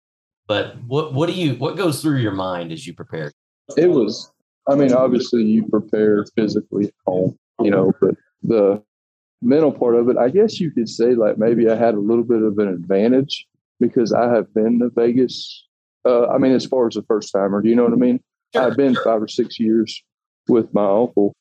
But 0.47 0.77
what 0.87 1.15
what 1.15 1.29
do 1.29 1.33
you 1.35 1.55
what 1.55 1.77
goes 1.77 2.03
through 2.03 2.19
your 2.19 2.33
mind 2.33 2.73
as 2.73 2.87
you 2.87 2.93
prepare? 2.93 3.33
It 3.77 3.87
was, 3.89 4.31
I 4.69 4.75
mean, 4.75 4.93
obviously 4.93 5.45
you 5.45 5.67
prepare 5.69 6.25
physically 6.35 6.87
at 6.87 6.95
home, 7.07 7.39
you 7.63 7.71
know, 7.71 7.93
but 8.01 8.17
the 8.43 8.83
mental 9.41 9.71
part 9.73 9.95
of 9.95 10.09
it, 10.09 10.17
I 10.19 10.29
guess 10.29 10.59
you 10.61 10.71
could 10.73 10.89
say 10.89 11.15
like 11.15 11.39
maybe 11.39 11.71
I 11.71 11.77
had 11.77 11.95
a 11.95 12.01
little 12.01 12.25
bit 12.25 12.43
of 12.43 12.59
an 12.59 12.67
advantage 12.69 13.47
because 13.79 14.13
I 14.13 14.29
have 14.35 14.53
been 14.53 14.81
to 14.81 14.91
Vegas. 14.91 15.67
Uh, 16.05 16.27
I 16.27 16.39
mean, 16.39 16.53
as 16.53 16.67
far 16.67 16.89
as 16.89 16.95
the 16.95 17.03
first 17.05 17.33
timer, 17.33 17.63
do 17.63 17.69
you 17.69 17.77
know 17.77 17.85
what 17.85 17.93
I 17.93 17.97
mean? 17.97 18.21
I've 18.55 18.77
been 18.77 18.95
five 18.95 19.23
or 19.23 19.29
six 19.29 19.61
years 19.61 20.03
with 20.49 20.73
my 20.75 20.85
uncle 20.85 21.35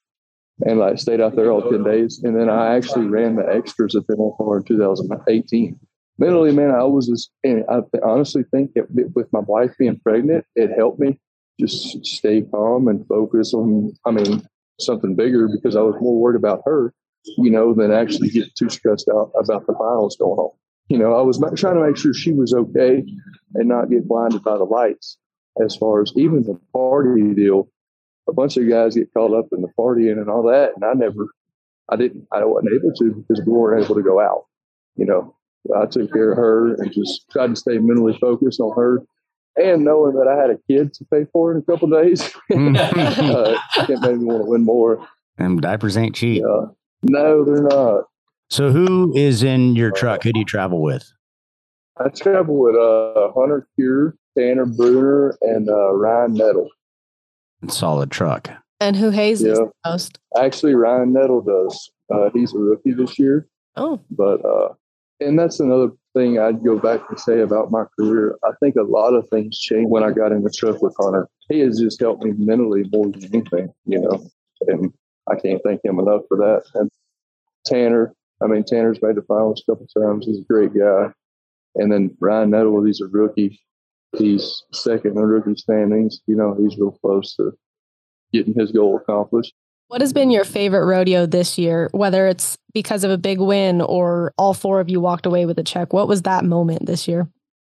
and 0.62 0.80
like 0.80 1.00
stayed 1.00 1.22
out 1.22 1.36
there 1.36 1.52
all 1.52 1.70
10 1.70 1.84
days. 1.84 2.22
And 2.24 2.40
then 2.40 2.50
I 2.50 2.76
actually 2.76 3.08
ran 3.08 3.36
the 3.36 3.48
extras 3.48 3.96
at 3.96 4.06
the 4.08 4.16
NFR 4.16 4.58
in 4.58 4.64
2018. 4.64 5.80
Mentally, 6.18 6.52
man, 6.52 6.72
I 6.72 6.84
was 6.84 7.08
just, 7.08 7.32
and 7.44 7.64
I 7.70 7.80
honestly 8.04 8.44
think 8.52 8.74
that 8.74 8.88
with 9.16 9.32
my 9.32 9.40
wife 9.40 9.72
being 9.80 10.00
pregnant, 10.00 10.46
it 10.56 10.70
helped 10.78 11.00
me 11.00 11.18
just 11.60 12.06
stay 12.06 12.42
calm 12.42 12.88
and 12.90 13.08
focus 13.08 13.54
on, 13.54 13.94
I 14.06 14.12
mean, 14.12 14.46
something 14.80 15.16
bigger 15.16 15.48
because 15.48 15.76
I 15.76 15.82
was 15.82 15.96
more 16.02 16.20
worried 16.20 16.38
about 16.38 16.62
her, 16.66 16.94
you 17.38 17.50
know, 17.50 17.74
than 17.74 17.92
actually 17.92 18.30
get 18.30 18.54
too 18.56 18.70
stressed 18.70 19.10
out 19.10 19.32
about 19.40 19.66
the 19.66 19.74
finals 19.74 20.18
going 20.18 20.40
on. 20.40 20.52
You 20.90 20.98
know, 20.98 21.16
I 21.16 21.22
was 21.22 21.40
trying 21.56 21.76
to 21.76 21.86
make 21.86 21.98
sure 21.98 22.14
she 22.14 22.34
was 22.34 22.54
okay 22.54 23.04
and 23.56 23.70
not 23.70 23.90
get 23.90 24.08
blinded 24.08 24.44
by 24.44 24.58
the 24.58 24.64
lights 24.66 25.18
as 25.64 25.76
far 25.76 26.02
as 26.02 26.14
even 26.16 26.44
the 26.44 26.60
party 26.74 27.34
deal. 27.34 27.70
A 28.28 28.34
bunch 28.34 28.58
of 28.58 28.70
guys 28.70 28.96
get 28.96 29.14
caught 29.14 29.34
up 29.34 29.48
in 29.52 29.62
the 29.62 29.70
partying 29.78 30.20
and 30.20 30.30
all 30.30 30.44
that, 30.44 30.74
and 30.76 30.84
I 30.86 30.94
never, 30.94 31.30
I 31.90 31.96
didn't, 31.96 32.28
I 32.32 32.46
wasn't 32.46 32.74
able 32.80 32.94
to 32.96 33.26
because 33.28 33.44
we 33.46 33.52
weren't 33.52 33.84
able 33.84 33.96
to 33.96 34.04
go 34.04 34.20
out. 34.20 34.46
You 34.96 35.06
know, 35.06 35.36
I 35.76 35.86
took 35.88 36.14
care 36.14 36.32
of 36.32 36.38
her 36.38 36.76
and 36.76 36.94
just 36.94 37.30
tried 37.32 37.48
to 37.48 37.56
stay 37.56 37.80
mentally 37.80 38.18
focused 38.20 38.60
on 38.60 38.76
her, 38.76 39.02
and 39.56 39.84
knowing 39.84 40.14
that 40.14 40.28
I 40.28 40.40
had 40.40 40.52
a 40.52 40.60
kid 40.70 40.94
to 40.94 41.06
pay 41.06 41.26
for 41.34 41.52
in 41.52 41.58
a 41.58 41.64
couple 41.64 41.94
of 41.94 42.04
days, 42.04 42.22
uh, 42.54 43.58
it 43.90 44.02
made 44.02 44.20
me 44.20 44.26
want 44.26 44.44
to 44.44 44.50
win 44.50 44.64
more. 44.64 45.08
And 45.38 45.60
diapers 45.60 45.98
ain't 45.98 46.16
cheap. 46.16 46.44
No, 47.02 47.46
they're 47.46 47.64
not. 47.64 48.06
So 48.50 48.72
who 48.72 49.16
is 49.16 49.44
in 49.44 49.76
your 49.76 49.92
truck? 49.92 50.24
Who 50.24 50.34
do 50.34 50.40
you 50.40 50.46
travel 50.46 50.82
with? 50.82 51.12
I 51.98 52.10
travel 52.10 52.58
with 52.58 52.76
uh, 52.76 53.32
Hunter 53.34 53.68
Cure, 53.76 54.16
Tanner 54.38 54.66
Brunner, 54.66 55.38
and 55.42 55.70
uh, 55.70 55.94
Ryan 55.94 56.34
Nettle. 56.34 56.70
Solid 57.68 58.12
truck. 58.12 58.50
And 58.80 58.96
who 58.96 59.10
hazes 59.10 59.48
Yeah. 59.60 59.66
the 59.66 59.72
most? 59.90 60.20
Actually, 60.38 60.76
Ryan 60.76 61.12
Nettle 61.14 61.42
does. 61.42 61.92
Uh, 62.14 62.30
he's 62.34 62.54
a 62.54 62.58
rookie 62.58 62.92
this 62.94 63.20
year, 63.20 63.48
Oh, 63.76 64.00
but 64.10 64.44
uh, 64.46 64.70
and 65.20 65.38
that's 65.38 65.60
another 65.60 65.92
thing 66.16 66.40
I'd 66.40 66.64
go 66.64 66.80
back 66.80 67.02
and 67.10 67.20
say 67.20 67.42
about 67.42 67.70
my 67.72 67.84
career. 68.00 68.38
I 68.44 68.52
think 68.60 68.76
a 68.78 68.82
lot 68.84 69.14
of 69.14 69.28
things 69.30 69.60
changed 69.60 69.90
when 69.92 70.04
I 70.04 70.12
got 70.12 70.32
in 70.32 70.44
the 70.44 70.50
truck 70.50 70.82
with 70.82 70.96
Hunter. 71.00 71.28
He 71.50 71.60
has 71.60 71.80
just 71.80 72.00
helped 72.00 72.24
me 72.24 72.32
mentally 72.38 72.84
more 72.92 73.08
than 73.12 73.26
anything, 73.26 73.72
you 73.86 74.00
know, 74.00 74.26
and 74.68 74.92
I 75.30 75.36
can't 75.36 75.62
thank 75.64 75.84
him 75.84 76.00
enough 76.00 76.22
for 76.30 76.38
that. 76.38 76.64
And 76.76 76.90
Tanner, 77.66 78.14
I 78.42 78.48
mean, 78.48 78.64
Tanner's 78.64 79.00
made 79.02 79.16
the 79.18 79.22
finals 79.24 79.62
a 79.68 79.72
couple 79.72 79.86
times. 79.88 80.26
He's 80.26 80.40
a 80.40 80.44
great 80.44 80.74
guy. 80.74 81.12
And 81.76 81.92
then 81.92 82.16
Ryan 82.20 82.50
Nettle, 82.52 82.84
he's 82.84 83.02
a 83.02 83.08
rookie. 83.08 83.60
He's 84.18 84.64
second 84.74 85.12
in 85.12 85.16
the 85.16 85.26
rookie 85.26 85.56
standings. 85.56 86.22
You 86.26 86.36
know, 86.36 86.56
he's 86.60 86.78
real 86.78 86.92
close 86.92 87.36
to 87.36 87.52
getting 88.34 88.54
his 88.54 88.72
goal 88.72 88.98
accomplished. 88.98 89.54
what 89.88 90.02
has 90.02 90.14
been 90.14 90.30
your 90.30 90.46
favorite 90.46 90.86
rodeo 90.86 91.26
this 91.26 91.58
year? 91.58 91.90
Whether 91.92 92.28
it's 92.28 92.58
because 92.74 93.04
of 93.04 93.12
a 93.12 93.18
big 93.18 93.40
win 93.40 93.82
or 93.82 94.34
all 94.38 94.54
four 94.54 94.80
of 94.80 94.90
you 94.90 95.00
walked 95.00 95.26
away 95.26 95.46
with 95.46 95.58
a 95.60 95.64
check. 95.64 95.94
What 95.94 96.08
was 96.08 96.24
that 96.24 96.46
moment 96.46 96.86
this 96.86 97.08
year? 97.08 97.28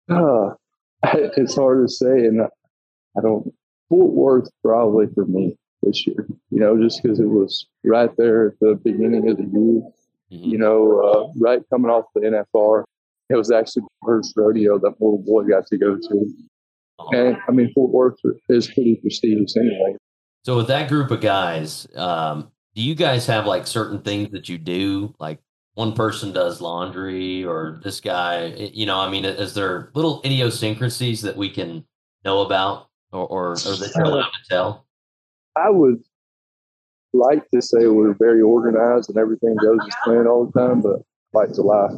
Uh, 0.09 0.51
it's 1.05 1.55
hard 1.55 1.87
to 1.87 1.93
say, 1.93 2.27
and 2.27 2.43
I, 2.43 2.47
I 3.17 3.23
don't. 3.23 3.53
Fort 3.89 4.13
Worth 4.13 4.51
probably 4.63 5.07
for 5.15 5.27
me 5.27 5.57
this 5.83 6.07
year. 6.07 6.27
You 6.51 6.61
know, 6.61 6.81
just 6.81 7.03
because 7.03 7.19
it 7.19 7.29
was 7.29 7.67
right 7.85 8.11
there 8.17 8.49
at 8.49 8.61
the 8.61 8.81
beginning 8.85 9.29
of 9.29 9.37
the 9.37 9.45
year. 9.45 9.83
You 10.29 10.59
know, 10.59 11.01
uh, 11.01 11.33
right 11.41 11.61
coming 11.71 11.91
off 11.91 12.05
the 12.15 12.21
NFR, 12.21 12.85
it 13.31 13.37
was 13.37 13.51
actually 13.51 13.83
the 13.83 14.07
first 14.07 14.35
rodeo 14.37 14.79
that 14.79 14.95
little 15.01 15.23
boy 15.25 15.45
got 15.45 15.67
to 15.69 15.79
go 15.79 15.97
to. 15.97 16.27
And 17.13 17.37
I 17.49 17.53
mean, 17.53 17.73
Fort 17.75 17.93
Worth 17.93 18.19
is 18.49 18.67
pretty 18.67 18.99
prestigious 19.01 19.57
anyway. 19.57 19.97
So 20.45 20.57
with 20.57 20.67
that 20.67 20.89
group 20.89 21.11
of 21.11 21.21
guys, 21.21 21.87
um, 21.97 22.51
do 22.75 22.83
you 22.83 22.95
guys 22.95 23.27
have 23.27 23.47
like 23.47 23.67
certain 23.67 24.03
things 24.03 24.31
that 24.33 24.49
you 24.49 24.59
do? 24.59 25.15
Like 25.19 25.39
one 25.75 25.93
person 25.93 26.33
does 26.33 26.61
laundry, 26.61 27.45
or 27.45 27.81
this 27.83 28.01
guy, 28.01 28.47
you 28.47 28.85
know, 28.85 28.99
I 28.99 29.09
mean, 29.09 29.25
is 29.25 29.55
there 29.55 29.91
little 29.95 30.21
idiosyncrasies 30.25 31.23
that 31.23 31.37
we 31.37 31.51
can 31.51 31.85
know 32.25 32.41
about, 32.43 32.89
or 33.13 33.27
or, 33.27 33.53
or 33.53 33.55
that 33.55 33.93
you're 33.97 34.05
allowed 34.05 34.25
to 34.25 34.49
tell? 34.49 34.87
I 35.57 35.71
would 35.71 36.03
like 37.13 37.49
to 37.55 37.63
say 37.63 37.87
we're 37.87 38.15
very 38.15 38.43
organized 38.43 39.09
and 39.09 39.19
everything 39.19 39.57
goes 39.57 39.79
as 39.87 39.95
planned 40.05 40.29
all 40.29 40.47
the 40.47 40.61
time, 40.61 40.81
but 40.81 41.03
life's 41.33 41.59
a 41.59 41.63
lie. 41.63 41.89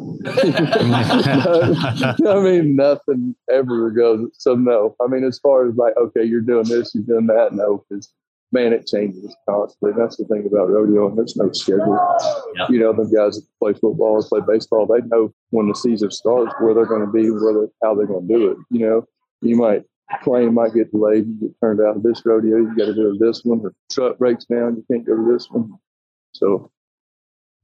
I 2.27 2.41
mean, 2.43 2.77
nothing 2.77 3.35
ever 3.51 3.91
goes. 3.91 4.29
So 4.39 4.55
no, 4.55 4.95
I 5.01 5.07
mean, 5.07 5.25
as 5.25 5.39
far 5.39 5.69
as 5.69 5.77
like, 5.77 5.97
okay, 5.97 6.25
you're 6.25 6.41
doing 6.41 6.69
this, 6.69 6.95
you're 6.95 7.05
doing 7.05 7.27
that, 7.29 7.53
no, 7.53 7.85
because 7.89 8.12
man, 8.53 8.73
it 8.73 8.87
changes 8.87 9.35
constantly. 9.49 9.93
That's 9.99 10.17
the 10.17 10.25
thing 10.25 10.47
about 10.47 10.69
rodeo, 10.69 11.09
and 11.09 11.17
there's 11.17 11.37
no 11.37 11.51
schedule. 11.53 11.99
Yep. 12.57 12.71
You 12.71 12.81
know, 12.81 12.93
the 12.93 13.05
guys 13.05 13.37
that 13.37 13.47
play 13.59 13.73
football 13.73 14.17
and 14.19 14.27
play 14.27 14.41
baseball, 14.47 14.87
they 14.87 15.01
know 15.07 15.33
when 15.51 15.69
the 15.69 15.75
season 15.75 16.11
starts 16.11 16.55
where 16.61 16.75
they're 16.75 16.85
going 16.85 17.07
to 17.07 17.12
be, 17.12 17.31
where 17.31 17.55
they 17.55 17.73
how 17.83 17.95
they're 17.95 18.07
going 18.07 18.29
to 18.29 18.35
do 18.35 18.51
it. 18.51 18.59
You 18.71 18.87
know, 18.87 19.07
you 19.41 19.57
might 19.57 19.85
plane 20.23 20.53
might 20.53 20.75
get 20.75 20.91
delayed, 20.91 21.27
you 21.27 21.35
get 21.41 21.59
turned 21.61 21.81
out 21.81 21.97
of 21.97 22.03
this 22.03 22.21
rodeo, 22.27 22.59
you 22.59 22.77
got 22.77 22.87
to 22.87 22.95
go 22.95 23.12
to 23.12 23.19
this 23.19 23.43
one. 23.45 23.62
The 23.62 23.73
truck 23.91 24.19
breaks 24.19 24.45
down, 24.45 24.77
you 24.77 24.85
can't 24.91 25.07
go 25.07 25.17
to 25.17 25.33
this 25.33 25.49
one. 25.51 25.79
So, 26.35 26.71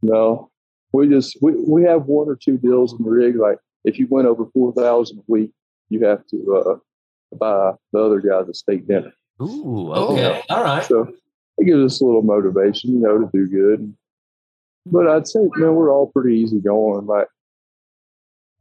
no, 0.00 0.50
we 0.92 1.08
just 1.08 1.36
we, 1.42 1.52
we 1.66 1.84
have 1.84 2.06
one 2.06 2.28
or 2.28 2.36
two 2.36 2.58
deals 2.58 2.92
in 2.92 3.04
the 3.04 3.10
rig. 3.10 3.36
Like 3.36 3.58
if 3.84 3.98
you 3.98 4.06
went 4.08 4.28
over 4.28 4.46
four 4.52 4.72
thousand 4.72 5.18
a 5.18 5.22
week, 5.26 5.50
you 5.88 6.04
have 6.04 6.26
to 6.28 6.56
uh, 6.56 7.36
buy 7.36 7.72
the 7.92 8.00
other 8.00 8.20
guys 8.20 8.48
a 8.48 8.54
steak 8.54 8.86
dinner. 8.86 9.12
Ooh, 9.40 9.92
okay, 9.92 10.42
all 10.48 10.64
right. 10.64 10.84
So 10.84 11.12
it 11.58 11.64
gives 11.64 11.94
us 11.94 12.00
a 12.00 12.04
little 12.04 12.22
motivation, 12.22 12.92
you 12.92 13.00
know, 13.00 13.18
to 13.18 13.30
do 13.32 13.46
good. 13.46 13.94
But 14.86 15.08
I'd 15.08 15.28
say, 15.28 15.40
man, 15.56 15.74
we're 15.74 15.92
all 15.92 16.10
pretty 16.10 16.38
easy 16.38 16.60
going. 16.60 17.06
Like 17.06 17.28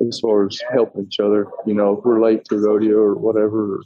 as 0.06 0.20
far 0.20 0.46
as 0.46 0.62
helping 0.72 1.06
each 1.06 1.20
other, 1.20 1.48
you 1.66 1.74
know, 1.74 1.98
if 1.98 2.06
we're 2.06 2.22
late 2.22 2.46
to 2.46 2.58
rodeo 2.58 2.98
or 2.98 3.16
whatever. 3.16 3.82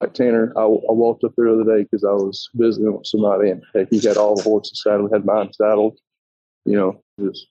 Like 0.00 0.14
Tanner, 0.14 0.50
I, 0.56 0.62
I 0.62 0.92
walked 0.92 1.24
up 1.24 1.32
there 1.36 1.54
the 1.54 1.60
other 1.60 1.76
day 1.76 1.82
because 1.82 2.04
I 2.04 2.12
was 2.12 2.48
visiting 2.54 2.96
with 2.96 3.06
somebody, 3.06 3.50
and 3.50 3.62
heck, 3.74 3.88
he 3.90 4.00
had 4.00 4.16
all 4.16 4.34
the 4.34 4.42
horses 4.42 4.80
saddled, 4.82 5.12
had 5.12 5.26
mine 5.26 5.52
saddled. 5.52 5.98
You 6.64 6.76
know, 6.76 7.02
just 7.20 7.46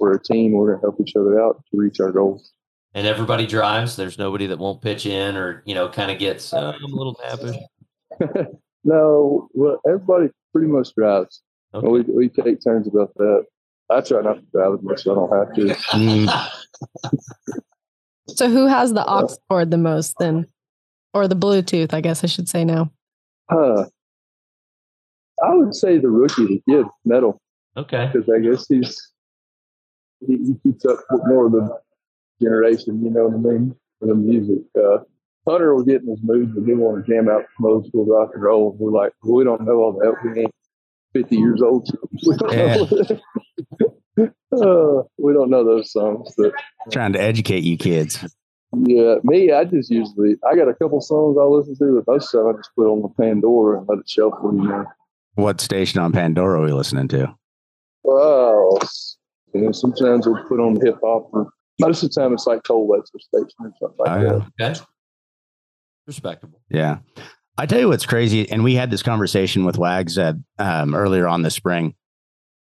we're 0.00 0.14
a 0.14 0.22
team. 0.22 0.52
We're 0.52 0.72
gonna 0.72 0.80
help 0.82 1.00
each 1.00 1.14
other 1.16 1.40
out 1.40 1.62
to 1.70 1.76
reach 1.76 2.00
our 2.00 2.10
goals. 2.10 2.52
And 2.94 3.06
everybody 3.06 3.46
drives. 3.46 3.94
There's 3.94 4.18
nobody 4.18 4.46
that 4.46 4.58
won't 4.58 4.82
pitch 4.82 5.06
in, 5.06 5.36
or 5.36 5.62
you 5.66 5.74
know, 5.74 5.88
kind 5.88 6.10
of 6.10 6.18
gets. 6.18 6.52
Uh, 6.52 6.72
I'm 6.74 6.92
a 6.92 6.96
little 6.96 7.14
nappish. 7.24 7.56
no, 8.84 9.48
well, 9.52 9.80
everybody 9.86 10.30
pretty 10.52 10.66
much 10.68 10.92
drives. 10.94 11.42
Okay. 11.74 11.86
We 11.86 12.00
we 12.02 12.28
take 12.28 12.62
turns 12.64 12.88
about 12.88 13.14
that. 13.14 13.44
I 13.90 14.00
try 14.00 14.22
not 14.22 14.36
to 14.36 14.42
drive 14.52 14.74
as 14.74 14.82
much, 14.82 15.02
so 15.02 15.12
I 15.12 15.14
don't 15.14 15.38
have 15.38 15.54
to. 15.54 16.50
So 18.36 18.48
who 18.48 18.66
has 18.66 18.92
the 18.92 19.04
aux 19.06 19.28
cord 19.48 19.70
the 19.70 19.76
most 19.78 20.14
then? 20.18 20.46
Or 21.12 21.26
the 21.26 21.34
Bluetooth, 21.34 21.92
I 21.92 22.00
guess 22.00 22.22
I 22.22 22.28
should 22.28 22.48
say 22.48 22.64
now. 22.64 22.90
Uh, 23.48 23.86
I 25.42 25.54
would 25.54 25.74
say 25.74 25.98
the 25.98 26.08
rookie, 26.08 26.46
the 26.46 26.62
kid, 26.68 26.86
Nettle, 27.04 27.40
Okay. 27.76 28.08
because 28.12 28.28
I 28.28 28.38
guess 28.38 28.66
he's 28.68 28.96
he, 30.26 30.36
he 30.36 30.54
keeps 30.62 30.84
up 30.84 30.98
with 31.10 31.22
more 31.26 31.46
of 31.46 31.52
the 31.52 31.78
generation. 32.40 33.02
You 33.04 33.10
know 33.10 33.28
what 33.28 33.34
I 33.34 33.52
mean? 33.52 33.76
For 33.98 34.06
the 34.06 34.14
music. 34.14 34.64
Uh, 34.76 34.98
Hunter 35.48 35.74
will 35.74 35.84
get 35.84 36.02
in 36.02 36.08
his 36.08 36.20
mood 36.22 36.54
and 36.54 36.66
he 36.66 36.74
want 36.74 37.04
to 37.04 37.12
jam 37.12 37.28
out 37.28 37.44
some 37.56 37.66
old 37.66 37.86
school 37.86 38.04
rock 38.06 38.30
and 38.34 38.42
roll. 38.42 38.76
We're 38.78 38.90
like, 38.90 39.12
well, 39.22 39.36
we 39.36 39.44
don't 39.44 39.62
know 39.64 39.76
all 39.76 39.92
that. 39.92 40.14
We 40.22 40.42
ain't 40.42 40.54
50 41.14 41.36
years 41.36 41.62
old. 41.62 41.88
So 41.88 41.98
we, 42.26 42.36
don't 42.36 43.20
know. 44.18 44.98
uh, 44.98 45.02
we 45.18 45.32
don't 45.32 45.50
know 45.50 45.64
those 45.64 45.92
songs. 45.92 46.32
But 46.36 46.52
Trying 46.92 47.14
to 47.14 47.20
educate 47.20 47.64
you 47.64 47.76
kids. 47.78 48.18
yeah, 48.76 49.16
me, 49.24 49.50
I 49.50 49.64
just 49.64 49.90
usually, 49.90 50.36
I 50.48 50.54
got 50.54 50.68
a 50.68 50.74
couple 50.74 51.00
songs 51.00 51.36
I 51.40 51.44
listen 51.44 51.76
to, 51.78 52.02
but 52.04 52.12
most 52.12 52.34
of 52.34 52.44
them 52.44 52.54
I 52.54 52.58
just 52.58 52.70
put 52.76 52.86
on 52.86 53.02
the 53.02 53.08
Pandora 53.08 53.78
and 53.78 53.88
let 53.88 53.98
it 53.98 54.08
shuffle, 54.08 54.54
you 54.54 54.68
know. 54.68 54.84
What 55.34 55.60
station 55.60 56.00
on 56.00 56.12
Pandora 56.12 56.60
are 56.60 56.64
we 56.64 56.72
listening 56.72 57.08
to? 57.08 57.34
Well, 58.02 58.78
you 59.54 59.60
know, 59.62 59.72
sometimes 59.72 60.26
we'll 60.26 60.42
put 60.48 60.60
on 60.60 60.78
hip 60.84 60.96
hop, 61.02 61.28
or 61.32 61.48
most 61.80 62.02
of 62.02 62.10
the 62.10 62.20
time 62.20 62.32
it's 62.32 62.46
like 62.46 62.62
Koe 62.64 62.78
Wetzel 62.80 63.18
Station 63.20 63.48
or 63.60 63.72
something 63.80 63.96
like 63.98 64.10
Oh, 64.10 64.38
that. 64.38 64.50
yeah. 64.58 64.70
Okay. 64.70 64.80
Respectable. 66.06 66.60
Yeah. 66.70 66.98
I 67.58 67.66
tell 67.66 67.78
you 67.80 67.88
what's 67.88 68.06
crazy, 68.06 68.50
and 68.50 68.64
we 68.64 68.74
had 68.74 68.90
this 68.90 69.02
conversation 69.02 69.64
with 69.64 69.76
Wags 69.78 70.16
uh, 70.18 70.32
um, 70.58 70.94
earlier 70.94 71.28
on 71.28 71.42
the 71.42 71.50
spring. 71.50 71.94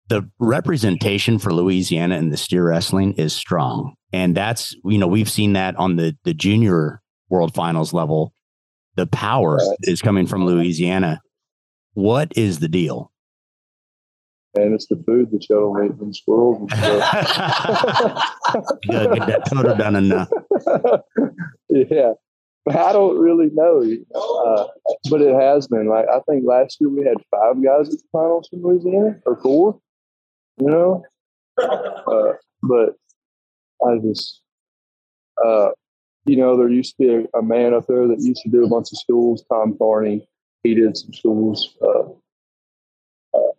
The 0.08 0.28
representation 0.38 1.38
for 1.38 1.52
Louisiana 1.52 2.16
in 2.16 2.30
the 2.30 2.36
steer 2.36 2.64
wrestling 2.66 3.12
is 3.14 3.34
strong, 3.34 3.94
and 4.12 4.36
that's 4.36 4.74
you 4.84 4.96
know 4.98 5.06
we've 5.08 5.30
seen 5.30 5.52
that 5.54 5.76
on 5.76 5.96
the 5.96 6.16
the 6.24 6.32
junior 6.32 7.02
world 7.28 7.54
finals 7.54 7.92
level. 7.92 8.32
The 8.94 9.06
power 9.08 9.56
Right. 9.56 9.76
is 9.82 10.00
coming 10.00 10.26
from 10.26 10.46
Louisiana. 10.46 11.20
What 11.94 12.32
is 12.36 12.60
the 12.60 12.68
deal? 12.68 13.10
And 14.56 14.74
it's 14.74 14.86
the 14.86 15.02
food 15.06 15.30
that 15.32 15.48
y'all 15.48 15.74
don't 15.74 15.86
eat 15.86 16.00
in 16.00 16.12
squirrels 16.12 16.58
and 16.70 16.70
stuff. 16.70 17.02
Gotta 18.90 19.14
get 19.14 19.26
that 19.26 19.42
toto 19.48 19.76
done 19.76 19.96
enough. 19.96 20.28
yeah. 21.68 22.12
I 22.68 22.92
don't 22.92 23.18
really 23.18 23.50
know, 23.52 23.80
uh, 24.14 24.64
but 25.08 25.22
it 25.22 25.34
has 25.34 25.68
been 25.68 25.86
like 25.86 26.06
I 26.08 26.18
think 26.28 26.44
last 26.44 26.78
year 26.80 26.90
we 26.90 27.04
had 27.04 27.18
five 27.30 27.62
guys 27.62 27.88
at 27.88 28.00
the 28.00 28.08
finals 28.10 28.48
from 28.48 28.62
Louisiana 28.62 29.20
or 29.24 29.36
four, 29.40 29.78
you 30.58 30.66
know. 30.66 31.04
Uh, 31.58 32.32
but 32.62 32.96
I 33.86 33.98
just, 33.98 34.42
uh, 35.44 35.68
you 36.24 36.36
know, 36.36 36.56
there 36.56 36.68
used 36.68 36.96
to 36.96 36.98
be 36.98 37.14
a, 37.14 37.38
a 37.38 37.42
man 37.42 37.72
up 37.72 37.86
there 37.86 38.08
that 38.08 38.20
used 38.20 38.42
to 38.42 38.50
do 38.50 38.64
a 38.64 38.68
bunch 38.68 38.88
of 38.92 38.98
schools. 38.98 39.44
Tom 39.48 39.76
Carney, 39.78 40.26
he 40.64 40.74
did 40.74 40.96
some 40.96 41.12
schools, 41.12 41.76
uh, 41.80 42.08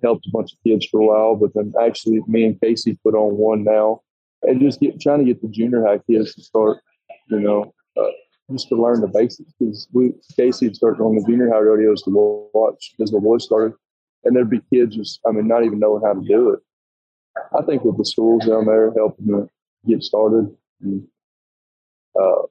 helped 0.08 0.28
a 0.28 0.32
bunch 0.32 0.52
of 0.54 0.60
kids 0.66 0.86
for 0.90 1.00
a 1.02 1.06
while. 1.12 1.36
But 1.42 1.52
then 1.56 1.74
actually, 1.88 2.20
me 2.28 2.46
and 2.48 2.60
Casey 2.62 2.98
put 3.04 3.16
on 3.24 3.38
one 3.50 3.62
now, 3.64 4.02
and 4.44 4.62
just 4.62 4.80
get 4.80 5.00
trying 5.06 5.20
to 5.20 5.30
get 5.30 5.42
the 5.42 5.50
junior 5.58 5.82
high 5.86 6.02
kids 6.10 6.34
to 6.36 6.42
start, 6.42 6.78
you 7.34 7.40
know, 7.46 7.74
uh, 8.00 8.14
just 8.52 8.70
to 8.70 8.76
learn 8.76 9.02
the 9.02 9.08
basics. 9.20 9.52
Because 9.60 9.88
we 9.96 10.14
Casey 10.36 10.74
started 10.74 11.04
on 11.04 11.16
the 11.16 11.26
junior 11.28 11.50
high 11.54 11.66
rodeos 11.70 12.02
to 12.04 12.12
watch 12.54 12.96
as 13.02 13.12
the 13.12 13.20
boys 13.20 13.44
started, 13.44 13.74
and 14.24 14.36
there'd 14.36 14.50
be 14.58 14.62
kids 14.74 14.96
just, 14.96 15.20
I 15.28 15.32
mean, 15.32 15.48
not 15.48 15.64
even 15.66 15.80
knowing 15.80 16.04
how 16.06 16.14
to 16.14 16.28
do 16.28 16.42
it. 16.52 16.60
I 17.58 17.62
think 17.68 17.84
with 17.84 17.98
the 17.98 18.06
schools 18.06 18.46
down 18.46 18.66
there 18.66 18.92
helping 18.96 19.28
them 19.28 19.50
get 19.86 20.02
started, 20.04 20.46
and, 20.82 21.08
uh, 22.20 22.44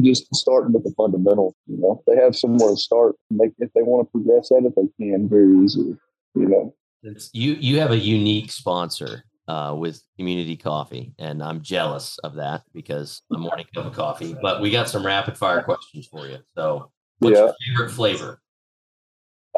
just 0.00 0.34
starting 0.34 0.72
with 0.72 0.84
the 0.84 0.94
fundamentals. 0.96 1.54
You 1.66 1.78
know, 1.80 2.02
they 2.06 2.16
have 2.16 2.34
somewhere 2.34 2.70
to 2.70 2.76
start. 2.76 3.14
And 3.30 3.38
they, 3.38 3.48
if 3.64 3.72
they 3.74 3.82
want 3.82 4.06
to 4.06 4.10
progress 4.10 4.50
at 4.50 4.64
it, 4.64 4.74
they 4.74 4.88
can 4.98 5.28
very 5.28 5.64
easily. 5.64 5.96
You 6.34 6.48
know, 6.48 6.74
It's, 7.02 7.30
you 7.32 7.52
you 7.54 7.78
have 7.80 7.90
a 7.92 7.98
unique 7.98 8.50
sponsor 8.50 9.24
uh, 9.46 9.74
with 9.78 10.02
Community 10.18 10.56
Coffee, 10.56 11.12
and 11.18 11.42
I'm 11.42 11.60
jealous 11.62 12.18
of 12.24 12.34
that 12.34 12.62
because 12.72 13.22
I'm 13.32 13.42
morning 13.42 13.66
cup 13.74 13.86
of 13.86 13.92
coffee. 13.92 14.34
But 14.40 14.60
we 14.60 14.70
got 14.70 14.88
some 14.88 15.04
rapid 15.06 15.36
fire 15.36 15.62
questions 15.62 16.06
for 16.06 16.26
you. 16.26 16.38
So, 16.56 16.90
what's 17.20 17.36
Yeah. 17.36 17.44
your 17.44 17.54
favorite 17.76 17.90
flavor? 17.92 18.40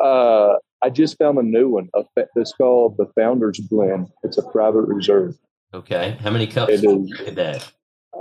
uh, 0.00 0.54
I 0.83 0.90
just 0.90 1.16
found 1.16 1.38
a 1.38 1.42
new 1.42 1.71
one. 1.71 1.88
It's 2.37 2.52
called 2.52 2.97
the 2.99 3.06
Founders 3.16 3.59
Blend. 3.71 4.11
It's 4.23 4.37
a 4.37 4.42
private 4.42 4.83
reserve. 4.83 5.35
Okay, 5.73 6.16
how 6.21 6.30
many 6.30 6.47
cups 6.47 6.73
It 6.75 6.80
do 6.83 6.90
you 6.90 7.02
is. 7.04 7.10
drink 7.17 7.28
a 7.32 7.34
day? 7.34 7.60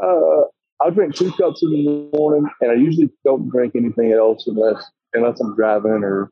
Uh, 0.01 0.41
I 0.81 0.89
drink 0.89 1.15
two 1.15 1.31
cups 1.33 1.61
in 1.63 1.71
the 1.71 2.09
morning, 2.17 2.49
and 2.61 2.71
I 2.71 2.75
usually 2.75 3.09
don't 3.25 3.49
drink 3.49 3.75
anything 3.75 4.13
else 4.13 4.47
unless 4.47 4.83
unless 5.13 5.39
I'm 5.41 5.55
driving 5.55 6.03
or 6.03 6.31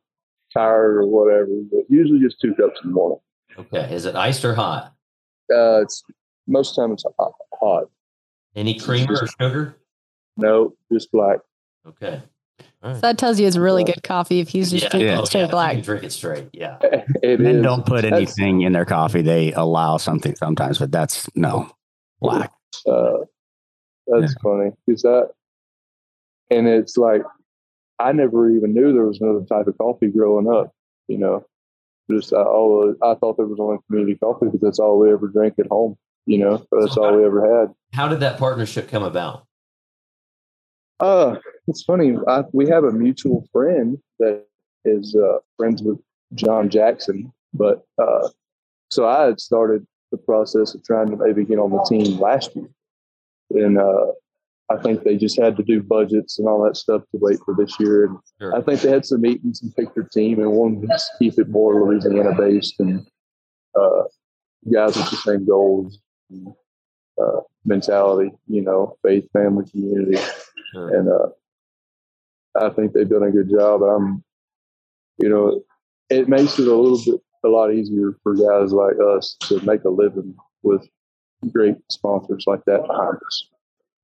tired 0.53 0.97
or 0.97 1.07
whatever. 1.07 1.47
But 1.71 1.81
usually 1.89 2.19
just 2.19 2.39
two 2.41 2.53
cups 2.55 2.79
in 2.83 2.89
the 2.89 2.93
morning. 2.95 3.19
Okay, 3.57 3.93
is 3.93 4.05
it 4.05 4.15
iced 4.15 4.43
or 4.45 4.53
hot? 4.55 4.93
Uh, 5.53 5.81
it's 5.81 6.03
most 6.47 6.71
of 6.71 6.75
the 6.75 6.81
time 6.81 6.91
it's 6.93 7.03
hot. 7.19 7.31
hot. 7.59 7.83
Any 8.55 8.77
creamer 8.79 9.13
or 9.21 9.27
sugar? 9.27 9.77
No, 10.37 10.73
just 10.91 11.11
black. 11.11 11.39
Okay. 11.87 12.21
All 12.83 12.89
right. 12.91 12.95
So 12.95 13.01
that 13.01 13.17
tells 13.17 13.39
you 13.39 13.47
it's 13.47 13.57
really 13.57 13.83
good 13.83 14.03
coffee 14.03 14.39
if 14.39 14.49
he's 14.49 14.71
just 14.71 14.89
drinking 14.91 15.07
Yeah. 15.07 15.17
it 15.17 15.21
Oh, 15.21 15.25
straight 15.25 15.41
yeah, 15.41 15.45
You 15.47 15.51
black. 15.51 15.83
drink 15.83 16.03
it 16.03 16.11
straight. 16.11 16.49
Yeah. 16.53 16.77
It 17.23 17.39
Men 17.39 17.57
is. 17.57 17.63
don't 17.63 17.85
put 17.85 18.01
That's- 18.03 18.13
anything 18.37 18.61
in 18.61 18.73
their 18.73 18.85
coffee. 18.85 19.21
They 19.21 19.53
allow 19.53 19.97
something 19.97 20.35
sometimes, 20.35 20.79
but 20.79 20.91
that's 20.91 21.29
no 21.35 21.71
black. 22.19 22.51
Uh, 22.87 23.19
that's 24.07 24.33
funny 24.43 24.71
Is 24.87 25.03
that, 25.03 25.29
and 26.51 26.67
it's 26.67 26.97
like 26.97 27.21
I 28.03 28.11
never 28.11 28.49
even 28.49 28.73
knew 28.73 28.93
there 28.93 29.05
was 29.05 29.21
another 29.21 29.45
type 29.45 29.67
of 29.67 29.77
coffee 29.77 30.07
growing 30.07 30.51
up. 30.51 30.73
You 31.07 31.17
know, 31.17 31.45
just 32.09 32.33
I, 32.33 32.41
all 32.41 32.93
I 33.01 33.15
thought 33.15 33.37
there 33.37 33.45
was 33.45 33.59
only 33.59 33.77
community 33.87 34.17
coffee 34.17 34.45
because 34.45 34.61
that's 34.61 34.79
all 34.79 34.99
we 34.99 35.11
ever 35.11 35.27
drank 35.27 35.55
at 35.59 35.67
home. 35.67 35.95
You 36.25 36.39
know, 36.39 36.65
that's 36.71 36.97
all 36.97 37.15
we 37.15 37.25
ever 37.25 37.59
had. 37.59 37.73
How 37.93 38.07
did 38.07 38.21
that 38.21 38.37
partnership 38.37 38.89
come 38.89 39.03
about? 39.03 39.45
Uh, 40.99 41.35
it's 41.67 41.83
funny. 41.83 42.15
I, 42.27 42.43
we 42.53 42.67
have 42.69 42.83
a 42.83 42.91
mutual 42.91 43.47
friend 43.51 43.97
that 44.19 44.45
is 44.85 45.15
uh, 45.15 45.39
friends 45.57 45.81
with 45.81 45.99
John 46.33 46.69
Jackson, 46.69 47.31
but 47.53 47.85
uh, 47.97 48.29
so 48.89 49.07
I 49.07 49.25
had 49.25 49.39
started 49.39 49.85
the 50.11 50.17
process 50.17 50.75
of 50.75 50.83
trying 50.83 51.09
to 51.09 51.17
maybe 51.17 51.43
get 51.43 51.59
on 51.59 51.71
the 51.71 51.83
team 51.83 52.19
last 52.19 52.55
year, 52.55 52.69
and 53.51 53.77
uh, 53.77 54.07
I 54.71 54.77
think 54.77 55.03
they 55.03 55.17
just 55.17 55.39
had 55.39 55.57
to 55.57 55.63
do 55.63 55.83
budgets 55.83 56.39
and 56.39 56.47
all 56.47 56.63
that 56.63 56.77
stuff 56.77 57.01
to 57.11 57.17
wait 57.21 57.39
for 57.45 57.53
this 57.53 57.79
year. 57.79 58.05
And 58.05 58.17
Sure. 58.39 58.55
I 58.55 58.61
think 58.61 58.81
they 58.81 58.89
had 58.89 59.05
some 59.05 59.21
meetings 59.21 59.61
and 59.61 59.75
picked 59.75 59.95
their 59.95 60.05
team 60.05 60.39
and 60.39 60.51
wanted 60.51 60.87
to 60.87 60.99
keep 61.19 61.37
it 61.37 61.49
more 61.49 61.73
Louisiana 61.85 62.33
based 62.37 62.79
and 62.79 63.05
uh, 63.79 64.03
guys 64.71 64.95
with 64.95 65.09
the 65.09 65.17
same 65.17 65.45
goals, 65.45 65.99
and, 66.29 66.47
uh, 67.21 67.41
mentality, 67.65 68.31
you 68.47 68.61
know, 68.61 68.97
faith, 69.03 69.25
family, 69.33 69.65
community 69.69 70.17
Sure. 70.71 70.95
and 70.97 71.09
uh, 71.09 71.29
I 72.55 72.69
think 72.69 72.93
they've 72.93 73.09
done 73.09 73.23
a 73.23 73.31
good 73.31 73.49
job. 73.49 73.81
I'm, 73.83 74.23
you 75.17 75.29
know, 75.29 75.63
it 76.09 76.27
makes 76.29 76.57
it 76.59 76.67
a 76.67 76.73
little 76.75 76.99
bit 77.03 77.21
a 77.43 77.47
lot 77.49 77.73
easier 77.73 78.15
for 78.23 78.33
guys 78.35 78.71
like 78.71 78.95
us 78.99 79.35
to 79.41 79.59
make 79.65 79.83
a 79.83 79.89
living 79.89 80.35
with 80.61 80.87
great 81.51 81.75
sponsors 81.91 82.45
like 82.47 82.63
that 82.65 82.87
behind 82.87 83.17
us. 83.27 83.47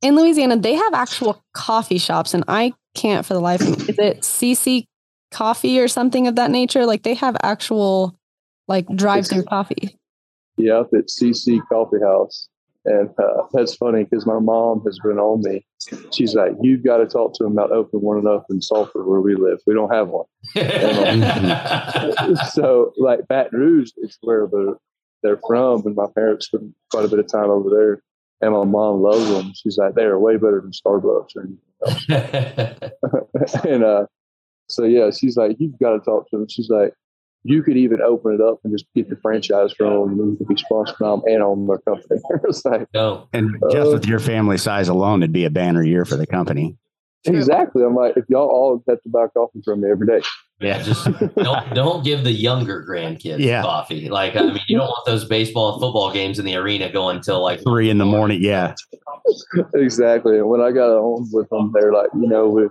In 0.01 0.15
Louisiana, 0.15 0.57
they 0.57 0.75
have 0.75 0.93
actual 0.93 1.43
coffee 1.53 1.97
shops, 1.97 2.33
and 2.33 2.43
I 2.47 2.73
can't 2.95 3.25
for 3.25 3.33
the 3.33 3.41
life 3.41 3.61
of 3.61 3.77
me. 3.79 3.85
Is 3.89 3.99
it 3.99 4.21
CC 4.21 4.85
Coffee 5.31 5.79
or 5.79 5.87
something 5.87 6.27
of 6.27 6.35
that 6.35 6.51
nature? 6.51 6.85
Like 6.85 7.03
they 7.03 7.13
have 7.15 7.35
actual 7.43 8.17
like 8.67 8.87
drive-through 8.95 9.43
coffee. 9.43 9.97
Yep, 10.57 10.89
it's 10.93 11.19
CC 11.19 11.61
Coffee 11.69 11.99
House, 12.01 12.47
and 12.85 13.09
uh, 13.17 13.43
that's 13.53 13.75
funny 13.75 14.05
because 14.05 14.25
my 14.25 14.39
mom 14.39 14.81
has 14.85 14.99
been 14.99 15.19
on 15.19 15.41
me. 15.41 15.65
She's 16.11 16.33
like, 16.33 16.53
"You've 16.61 16.83
got 16.83 16.97
to 16.97 17.05
talk 17.05 17.33
to 17.35 17.43
them 17.43 17.53
about 17.53 17.71
opening 17.71 18.03
one 18.03 18.25
up 18.25 18.45
in 18.49 18.61
Sulphur 18.61 19.03
where 19.03 19.21
we 19.21 19.35
live. 19.35 19.59
We 19.67 19.73
don't 19.73 19.93
have 19.93 20.09
one." 20.09 20.25
so 22.53 22.93
like 22.97 23.27
Baton 23.27 23.59
Rouge 23.59 23.91
is 23.97 24.17
where 24.21 24.47
they're 24.51 24.75
they're 25.23 25.39
from, 25.45 25.85
and 25.85 25.95
my 25.95 26.07
parents 26.15 26.47
spend 26.47 26.73
quite 26.91 27.05
a 27.05 27.09
bit 27.09 27.19
of 27.19 27.27
time 27.29 27.49
over 27.49 27.69
there. 27.69 28.01
And 28.41 28.53
my 28.53 28.63
mom 28.63 29.01
loves 29.01 29.29
them. 29.29 29.53
She's 29.53 29.77
like, 29.77 29.95
they 29.95 30.03
are 30.03 30.17
way 30.17 30.37
better 30.37 30.61
than 30.61 30.71
Starbucks. 30.71 31.35
Or 31.35 31.43
anything 31.43 31.59
else. 33.41 33.55
and 33.65 33.83
uh, 33.83 34.05
so 34.67 34.85
yeah, 34.85 35.11
she's 35.11 35.35
like, 35.35 35.57
you've 35.59 35.77
got 35.79 35.91
to 35.91 35.99
talk 35.99 36.29
to 36.29 36.37
them. 36.37 36.47
She's 36.49 36.69
like, 36.69 36.93
you 37.43 37.63
could 37.63 37.77
even 37.77 38.01
open 38.01 38.33
it 38.33 38.41
up 38.41 38.59
and 38.63 38.73
just 38.73 38.85
get 38.93 39.09
the 39.09 39.15
franchise 39.17 39.73
from 39.73 40.11
them, 40.11 40.19
and 40.19 40.31
you 40.31 40.37
could 40.37 40.47
be 40.47 40.57
sponsored 40.57 40.97
by 40.99 41.09
them 41.11 41.21
and 41.25 41.41
on 41.41 41.67
their 41.67 41.77
company. 41.79 42.19
it's 42.43 42.65
like, 42.65 42.87
no. 42.93 43.27
And 43.33 43.55
just 43.71 43.91
with 43.91 44.05
your 44.05 44.19
family 44.19 44.57
size 44.57 44.89
alone, 44.89 45.23
it'd 45.23 45.31
be 45.31 45.45
a 45.45 45.49
banner 45.49 45.83
year 45.83 46.05
for 46.05 46.17
the 46.17 46.27
company. 46.27 46.77
exactly. 47.25 47.83
I'm 47.83 47.95
like, 47.95 48.17
if 48.17 48.25
y'all 48.29 48.47
all 48.47 48.83
have 48.87 49.01
to 49.01 49.09
buy 49.09 49.27
coffee 49.27 49.61
from 49.63 49.81
me 49.81 49.89
every 49.89 50.07
day, 50.07 50.21
Yeah, 50.61 50.81
just 50.83 51.05
don't 51.35 51.73
don't 51.73 52.03
give 52.03 52.23
the 52.23 52.31
younger 52.31 52.85
grandkids 52.87 53.39
Yeah. 53.39 53.61
coffee. 53.61 54.09
Like 54.09 54.35
I 54.35 54.41
mean, 54.43 54.59
you 54.67 54.77
don't 54.77 54.87
want 54.87 55.05
those 55.05 55.23
baseball 55.25 55.73
and 55.73 55.81
football 55.81 56.11
games 56.11 56.37
in 56.39 56.45
the 56.45 56.55
arena 56.55 56.91
going 56.91 57.17
until 57.17 57.41
like 57.41 57.61
Three 57.63 57.89
in 57.89 57.97
the 57.97 58.05
morning. 58.05 58.41
Yeah. 58.43 58.75
exactly. 59.73 60.37
And 60.37 60.49
when 60.49 60.61
I 60.61 60.71
got 60.71 60.89
home 60.89 61.29
with 61.31 61.49
them, 61.49 61.71
they're 61.73 61.93
like, 61.93 62.09
you 62.13 62.27
know, 62.27 62.49
we 62.49 62.67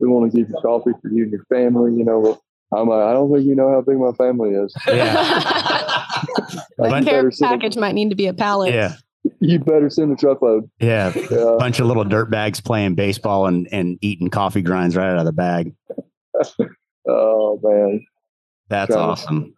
we 0.00 0.08
want 0.08 0.30
to 0.30 0.36
give 0.38 0.48
you 0.48 0.56
coffee 0.62 0.92
for 1.00 1.08
you 1.10 1.24
and 1.24 1.32
your 1.32 1.44
family. 1.50 1.92
You 1.94 2.04
know, 2.04 2.38
I'm 2.74 2.88
like, 2.88 3.02
I 3.02 3.12
don't 3.12 3.32
think 3.32 3.46
you 3.46 3.54
know 3.54 3.70
how 3.70 3.80
big 3.80 3.98
my 3.98 4.12
family 4.12 4.50
is. 4.50 4.74
Yeah. 4.86 5.14
I 5.18 6.64
The 6.76 6.88
better 6.88 7.04
care 7.04 7.30
package 7.40 7.76
might 7.76 7.94
need 7.94 8.10
to 8.10 8.16
be 8.16 8.26
a 8.26 8.34
pallet. 8.34 8.72
Yeah. 8.74 8.94
you 9.40 9.58
better 9.58 9.90
send 9.90 10.12
a 10.12 10.16
truckload. 10.16 10.70
Yeah, 10.80 11.12
Yeah. 11.30 11.56
bunch 11.58 11.80
of 11.80 11.86
little 11.86 12.04
dirt 12.04 12.30
bags 12.30 12.60
playing 12.60 12.94
baseball 12.94 13.46
and 13.46 13.68
and 13.72 13.98
eating 14.00 14.28
coffee 14.30 14.62
grinds 14.62 14.96
right 14.96 15.10
out 15.10 15.18
of 15.18 15.24
the 15.24 15.32
bag. 15.32 15.74
Oh 17.08 17.58
man, 17.62 18.04
That's 18.68 18.94
it. 18.94 18.98
awesome. 18.98 19.54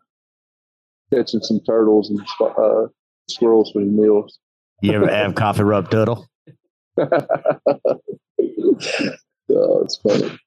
catching 1.12 1.40
some 1.40 1.60
turtles 1.66 2.10
and 2.10 2.20
uh, 2.40 2.86
squirrels 3.28 3.70
for 3.72 3.80
meals. 3.80 4.38
You 4.80 4.92
ever 4.92 5.08
have 5.08 5.34
coffee 5.36 5.62
rub 5.62 5.90
turtle? 5.90 6.28
oh, 6.98 7.08
it's 9.48 9.96
funny. 9.96 10.38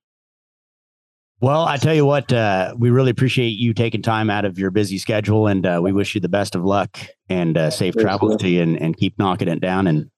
Well, 1.42 1.66
I 1.66 1.78
tell 1.78 1.94
you 1.94 2.06
what, 2.06 2.32
uh, 2.32 2.74
we 2.78 2.90
really 2.90 3.12
appreciate 3.12 3.50
you 3.50 3.74
taking 3.74 4.02
time 4.02 4.30
out 4.30 4.46
of 4.46 4.58
your 4.58 4.72
busy 4.72 4.98
schedule, 4.98 5.48
and 5.48 5.66
uh, 5.66 5.80
we 5.84 5.92
wish 5.92 6.16
you 6.16 6.22
the 6.22 6.30
best 6.30 6.56
of 6.56 6.64
luck 6.64 6.98
and 7.30 7.58
uh, 7.58 7.70
safe 7.70 7.94
travels 7.96 8.38
to 8.38 8.48
you, 8.50 8.62
and, 8.62 8.82
and 8.82 8.96
keep 8.98 9.20
knocking 9.20 9.50
it 9.50 9.60
down. 9.60 9.86
And 9.86 10.10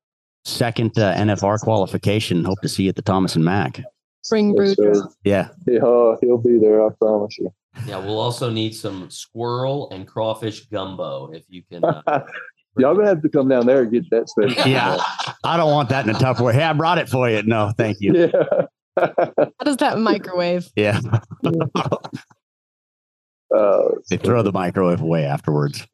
second 0.46 0.98
uh, 0.98 1.16
NFR 1.16 1.60
qualification, 1.60 2.44
hope 2.44 2.62
to 2.62 2.70
see 2.70 2.84
you 2.84 2.90
at 2.90 2.96
the 2.96 3.02
Thomas 3.02 3.36
and 3.36 3.44
Mack. 3.44 3.82
Spring 4.28 4.54
Yes, 4.58 4.76
brew. 4.76 4.94
sir. 4.94 5.08
Yeah, 5.24 5.48
Yeah, 5.66 6.16
he'll 6.22 6.38
be 6.38 6.60
there. 6.60 6.86
I 6.86 6.90
promise 7.00 7.38
you. 7.40 7.50
Yeah, 7.86 8.00
we'll 8.00 8.20
also 8.20 8.50
need 8.50 8.76
some 8.76 9.10
squirrel 9.10 9.90
and 9.92 10.06
crawfish 10.06 10.66
gumbo 10.68 11.32
if 11.32 11.44
you 11.48 11.63
can. 11.72 11.86
Uh, 11.86 12.02
Y'all 12.78 12.94
gonna 12.94 13.08
have 13.08 13.22
to 13.22 13.30
come 13.30 13.48
down 13.48 13.66
there 13.66 13.84
and 13.84 13.92
get 13.92 14.08
that 14.12 14.28
special. 14.30 14.62
yeah. 14.70 14.98
I 15.46 15.56
don't 15.58 15.72
want 15.72 15.90
that 15.90 16.06
in 16.08 16.13
a 16.16 16.20
Tupperware. 16.20 16.54
Hey, 16.54 16.63
I 16.63 16.74
brought 16.74 16.98
it 16.98 17.08
for 17.10 17.30
you. 17.30 17.42
No, 17.44 17.72
thank 17.78 17.98
you. 18.02 18.13
Yeah. 18.13 18.66
How 18.98 19.63
does 19.63 19.78
that 19.78 19.98
microwave? 20.00 20.70
Yeah, 20.76 21.00
uh, 23.56 23.84
they 24.10 24.18
throw 24.18 24.44
the 24.44 24.52
microwave 24.52 25.02
away 25.02 25.24
afterwards. 25.26 25.88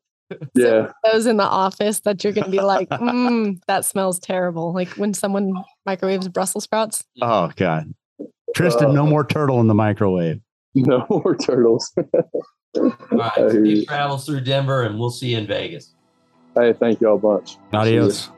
yeah. 0.56 0.92
Those 1.06 1.26
in 1.28 1.38
the 1.38 1.44
office 1.44 2.00
that 2.02 2.24
you're 2.24 2.34
going 2.34 2.46
to 2.46 2.52
be 2.52 2.62
like, 2.62 2.90
mm, 2.90 3.62
that 3.68 3.86
smells 3.86 4.20
terrible. 4.20 4.74
Like 4.74 4.90
when 4.98 5.14
someone 5.14 5.54
microwaves 5.86 6.28
Brussels 6.30 6.64
sprouts. 6.64 7.04
Oh 7.22 7.52
God, 7.56 7.94
Tristan, 8.56 8.94
no 8.94 9.04
Uh, 9.04 9.10
more 9.10 9.26
turtle 9.26 9.60
in 9.60 9.68
the 9.68 9.74
microwave. 9.74 10.40
No 10.76 11.06
more 11.08 11.36
turtles. 11.36 11.92
all 12.78 12.92
right, 13.12 13.32
I 13.38 13.42
you. 13.52 13.76
safe 13.76 13.88
travels 13.88 14.26
through 14.26 14.42
Denver, 14.42 14.82
and 14.84 14.98
we'll 15.00 15.12
see 15.12 15.28
you 15.34 15.38
in 15.38 15.46
Vegas. 15.46 15.94
hey, 16.56 16.74
thank 16.74 17.00
y'all 17.00 17.16
a 17.16 17.20
bunch. 17.20 17.58
Adios. 17.72 18.32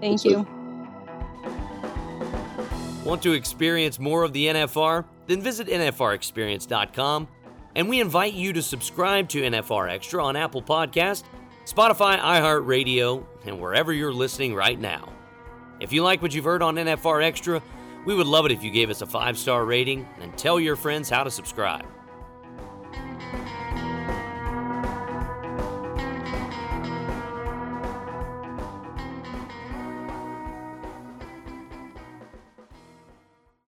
Thank 0.00 0.24
you. 0.24 0.44
Want 3.04 3.22
to 3.22 3.32
experience 3.34 4.00
more 4.00 4.24
of 4.24 4.32
the 4.32 4.46
NFR? 4.48 5.04
Then 5.28 5.40
visit 5.42 5.68
NFRExperience.com 5.68 7.28
and 7.76 7.88
we 7.88 8.00
invite 8.00 8.32
you 8.32 8.52
to 8.54 8.62
subscribe 8.62 9.28
to 9.28 9.42
NFR 9.42 9.88
Extra 9.90 10.24
on 10.24 10.34
Apple 10.34 10.62
Podcast, 10.62 11.22
Spotify, 11.66 12.18
iHeartRadio, 12.18 13.24
and 13.44 13.60
wherever 13.60 13.92
you're 13.92 14.12
listening 14.12 14.54
right 14.54 14.80
now. 14.80 15.12
If 15.78 15.92
you 15.92 16.02
like 16.02 16.22
what 16.22 16.34
you've 16.34 16.44
heard 16.46 16.62
on 16.62 16.76
NFR 16.76 17.22
Extra, 17.22 17.62
we 18.06 18.14
would 18.14 18.26
love 18.26 18.46
it 18.46 18.52
if 18.52 18.62
you 18.62 18.70
gave 18.70 18.88
us 18.88 19.02
a 19.02 19.06
five 19.06 19.36
star 19.36 19.66
rating 19.66 20.08
and 20.20 20.36
tell 20.38 20.58
your 20.58 20.76
friends 20.76 21.10
how 21.10 21.24
to 21.24 21.30
subscribe. 21.30 21.84